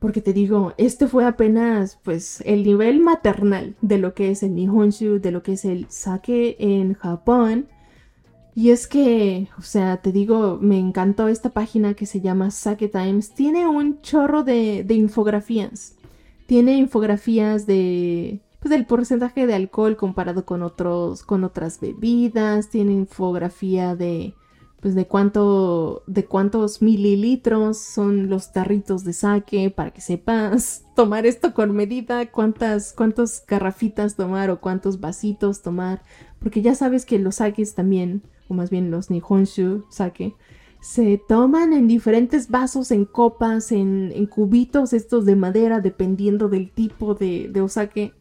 Porque 0.01 0.21
te 0.21 0.33
digo, 0.33 0.75
este 0.77 1.07
fue 1.07 1.25
apenas 1.25 1.99
pues 2.03 2.43
el 2.45 2.63
nivel 2.65 3.01
maternal 3.01 3.77
de 3.81 3.99
lo 3.99 4.15
que 4.15 4.31
es 4.31 4.43
el 4.43 4.55
Nihonshu, 4.55 5.21
de 5.21 5.31
lo 5.31 5.43
que 5.43 5.55
es 5.55 5.65
el 5.65 5.87
sake 5.89 6.57
en 6.59 6.95
Japón. 6.95 7.69
Y 8.55 8.71
es 8.71 8.87
que, 8.87 9.49
o 9.59 9.63
sea, 9.63 9.99
te 9.99 10.13
digo, 10.13 10.59
me 10.61 10.79
encantó 10.79 11.29
esta 11.29 11.51
página 11.51 11.95
que 11.95 12.07
se 12.07 12.21
llama 12.21 12.51
Sake 12.51 12.89
Times. 12.89 13.35
Tiene 13.35 13.67
un 13.67 14.01
chorro 14.01 14.45
de, 14.45 14.85
de 14.85 14.95
infografías. 14.95 15.97
Tiene 16.47 16.77
infografías 16.77 17.67
de 17.67 18.41
pues, 18.67 18.77
del 18.77 18.87
porcentaje 18.87 19.47
de 19.47 19.55
alcohol 19.55 19.97
comparado 19.97 20.45
con 20.45 20.65
otros 20.65 21.23
con 21.23 21.45
otras 21.45 21.79
bebidas, 21.79 22.69
tiene 22.69 22.95
infografía 22.95 23.95
de 23.95 24.35
pues 24.81 24.97
de 24.97 25.07
cuánto 25.07 26.03
de 26.09 26.25
cuántos 26.25 26.83
mililitros 26.83 27.79
son 27.79 28.29
los 28.29 28.53
tarritos 28.53 29.05
de 29.05 29.13
sake 29.13 29.71
para 29.71 29.93
que 29.93 30.01
sepas 30.01 30.85
tomar 30.97 31.27
esto 31.27 31.55
con 31.55 31.77
medida, 31.77 32.27
cuántas 32.33 32.93
cuántas 32.93 33.45
garrafitas 33.47 34.17
tomar 34.17 34.51
o 34.51 34.61
cuántos 34.61 34.99
vasitos 34.99 35.63
tomar, 35.63 36.03
porque 36.41 36.61
ya 36.61 36.75
sabes 36.75 37.07
que 37.07 37.21
los 37.21 37.37
sakes 37.37 37.73
también, 37.77 38.23
o 38.49 38.55
más 38.55 38.71
bien 38.71 38.91
los 38.91 39.11
nihonshu 39.11 39.85
sake 39.91 40.35
se 40.87 41.21
toman 41.29 41.73
en 41.73 41.89
diferentes 41.89 42.49
vasos, 42.49 42.93
en 42.93 43.07
copas, 43.07 43.73
en, 43.73 44.27
cubitos 44.27 44.93
estos 44.93 45.25
de 45.25 45.35
madera, 45.35 45.81
dependiendo 45.81 46.49
del 46.49 46.71
tipo 46.71 47.15
de, 47.15 47.49
de 47.49 47.61
osake. 47.61 48.13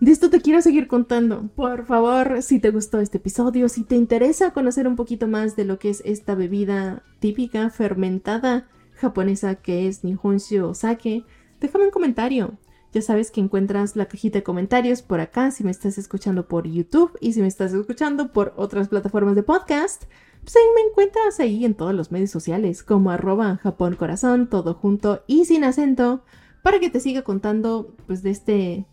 De 0.00 0.12
esto 0.12 0.30
te 0.30 0.40
quiero 0.40 0.62
seguir 0.62 0.88
contando. 0.88 1.50
Por 1.54 1.84
favor, 1.84 2.40
si 2.40 2.58
te 2.58 2.70
gustó 2.70 3.00
este 3.00 3.18
episodio, 3.18 3.68
si 3.68 3.84
te 3.84 3.96
interesa 3.96 4.54
conocer 4.54 4.88
un 4.88 4.96
poquito 4.96 5.28
más 5.28 5.56
de 5.56 5.66
lo 5.66 5.78
que 5.78 5.90
es 5.90 6.02
esta 6.06 6.34
bebida 6.34 7.02
típica 7.18 7.68
fermentada 7.68 8.66
japonesa 8.94 9.56
que 9.56 9.88
es 9.88 10.02
Nihonshu 10.02 10.74
Sake, 10.74 11.26
déjame 11.60 11.84
un 11.84 11.90
comentario. 11.90 12.56
Ya 12.94 13.02
sabes 13.02 13.30
que 13.30 13.42
encuentras 13.42 13.94
la 13.94 14.06
cajita 14.06 14.38
de 14.38 14.42
comentarios 14.42 15.02
por 15.02 15.20
acá 15.20 15.50
si 15.50 15.64
me 15.64 15.70
estás 15.70 15.98
escuchando 15.98 16.48
por 16.48 16.66
YouTube 16.66 17.16
y 17.20 17.34
si 17.34 17.42
me 17.42 17.46
estás 17.48 17.74
escuchando 17.74 18.32
por 18.32 18.54
otras 18.56 18.88
plataformas 18.88 19.34
de 19.34 19.42
podcast. 19.42 20.04
Pues 20.40 20.56
ahí 20.56 20.62
me 20.76 20.90
encuentras 20.90 21.40
ahí 21.40 21.66
en 21.66 21.74
todos 21.74 21.92
los 21.94 22.10
medios 22.10 22.30
sociales 22.30 22.82
como 22.82 23.10
arroba 23.10 23.58
Japón 23.58 23.96
Corazón, 23.96 24.48
todo 24.48 24.72
junto 24.72 25.22
y 25.26 25.44
sin 25.44 25.62
acento, 25.62 26.24
para 26.62 26.80
que 26.80 26.88
te 26.88 27.00
siga 27.00 27.20
contando 27.20 27.94
pues 28.06 28.22
de 28.22 28.30
este 28.30 28.86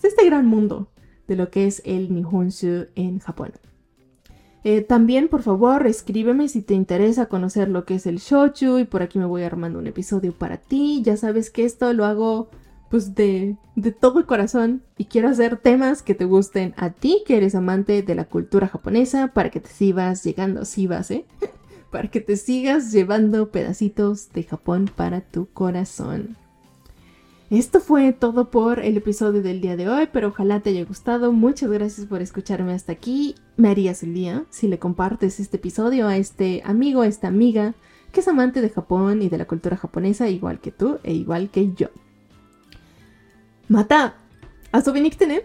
pues, 0.00 0.12
este 0.12 0.26
gran 0.26 0.46
mundo 0.46 0.88
de 1.26 1.36
lo 1.36 1.50
que 1.50 1.66
es 1.66 1.82
el 1.84 2.12
Nihonshu 2.12 2.86
en 2.94 3.18
Japón. 3.18 3.52
Eh, 4.64 4.80
también, 4.80 5.28
por 5.28 5.42
favor, 5.42 5.86
escríbeme 5.86 6.48
si 6.48 6.62
te 6.62 6.72
interesa 6.72 7.26
conocer 7.26 7.68
lo 7.68 7.84
que 7.84 7.96
es 7.96 8.06
el 8.06 8.18
shochu 8.18 8.78
y 8.78 8.84
por 8.84 9.02
aquí 9.02 9.18
me 9.18 9.26
voy 9.26 9.42
armando 9.42 9.78
un 9.78 9.86
episodio 9.86 10.32
para 10.32 10.56
ti. 10.56 11.02
Ya 11.04 11.18
sabes 11.18 11.50
que 11.50 11.64
esto 11.64 11.92
lo 11.92 12.06
hago 12.06 12.48
pues 12.88 13.14
de, 13.14 13.56
de 13.76 13.92
todo 13.92 14.20
el 14.20 14.26
corazón 14.26 14.82
y 14.96 15.06
quiero 15.06 15.28
hacer 15.28 15.58
temas 15.58 16.02
que 16.02 16.14
te 16.14 16.24
gusten 16.24 16.74
a 16.76 16.90
ti, 16.90 17.24
que 17.26 17.36
eres 17.36 17.54
amante 17.54 18.02
de 18.02 18.14
la 18.14 18.24
cultura 18.24 18.68
japonesa, 18.68 19.32
para 19.34 19.50
que 19.50 19.60
te 19.60 19.68
sigas 19.68 20.24
llegando, 20.24 20.62
¿eh? 20.62 21.26
para 21.90 22.08
que 22.08 22.20
te 22.20 22.36
sigas 22.36 22.90
llevando 22.90 23.50
pedacitos 23.50 24.32
de 24.32 24.44
Japón 24.44 24.90
para 24.94 25.20
tu 25.20 25.46
corazón. 25.46 26.36
Esto 27.54 27.78
fue 27.78 28.12
todo 28.12 28.50
por 28.50 28.80
el 28.80 28.96
episodio 28.96 29.40
del 29.40 29.60
día 29.60 29.76
de 29.76 29.88
hoy, 29.88 30.08
pero 30.12 30.28
ojalá 30.30 30.58
te 30.58 30.70
haya 30.70 30.84
gustado. 30.84 31.30
Muchas 31.30 31.70
gracias 31.70 32.08
por 32.08 32.20
escucharme 32.20 32.72
hasta 32.72 32.90
aquí. 32.90 33.36
Me 33.56 33.68
harías 33.68 34.02
el 34.02 34.12
día 34.12 34.44
si 34.50 34.66
le 34.66 34.80
compartes 34.80 35.38
este 35.38 35.58
episodio 35.58 36.08
a 36.08 36.16
este 36.16 36.62
amigo, 36.64 37.02
a 37.02 37.06
esta 37.06 37.28
amiga 37.28 37.74
que 38.10 38.20
es 38.20 38.26
amante 38.26 38.60
de 38.60 38.70
Japón 38.70 39.22
y 39.22 39.28
de 39.28 39.38
la 39.38 39.44
cultura 39.44 39.76
japonesa 39.76 40.28
igual 40.28 40.58
que 40.58 40.72
tú 40.72 40.98
e 41.04 41.14
igual 41.14 41.48
que 41.48 41.72
yo. 41.74 41.90
Mata, 43.68 44.16
hasta 44.72 44.92
ne. 44.92 45.40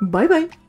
Bye 0.00 0.26
bye. 0.26 0.59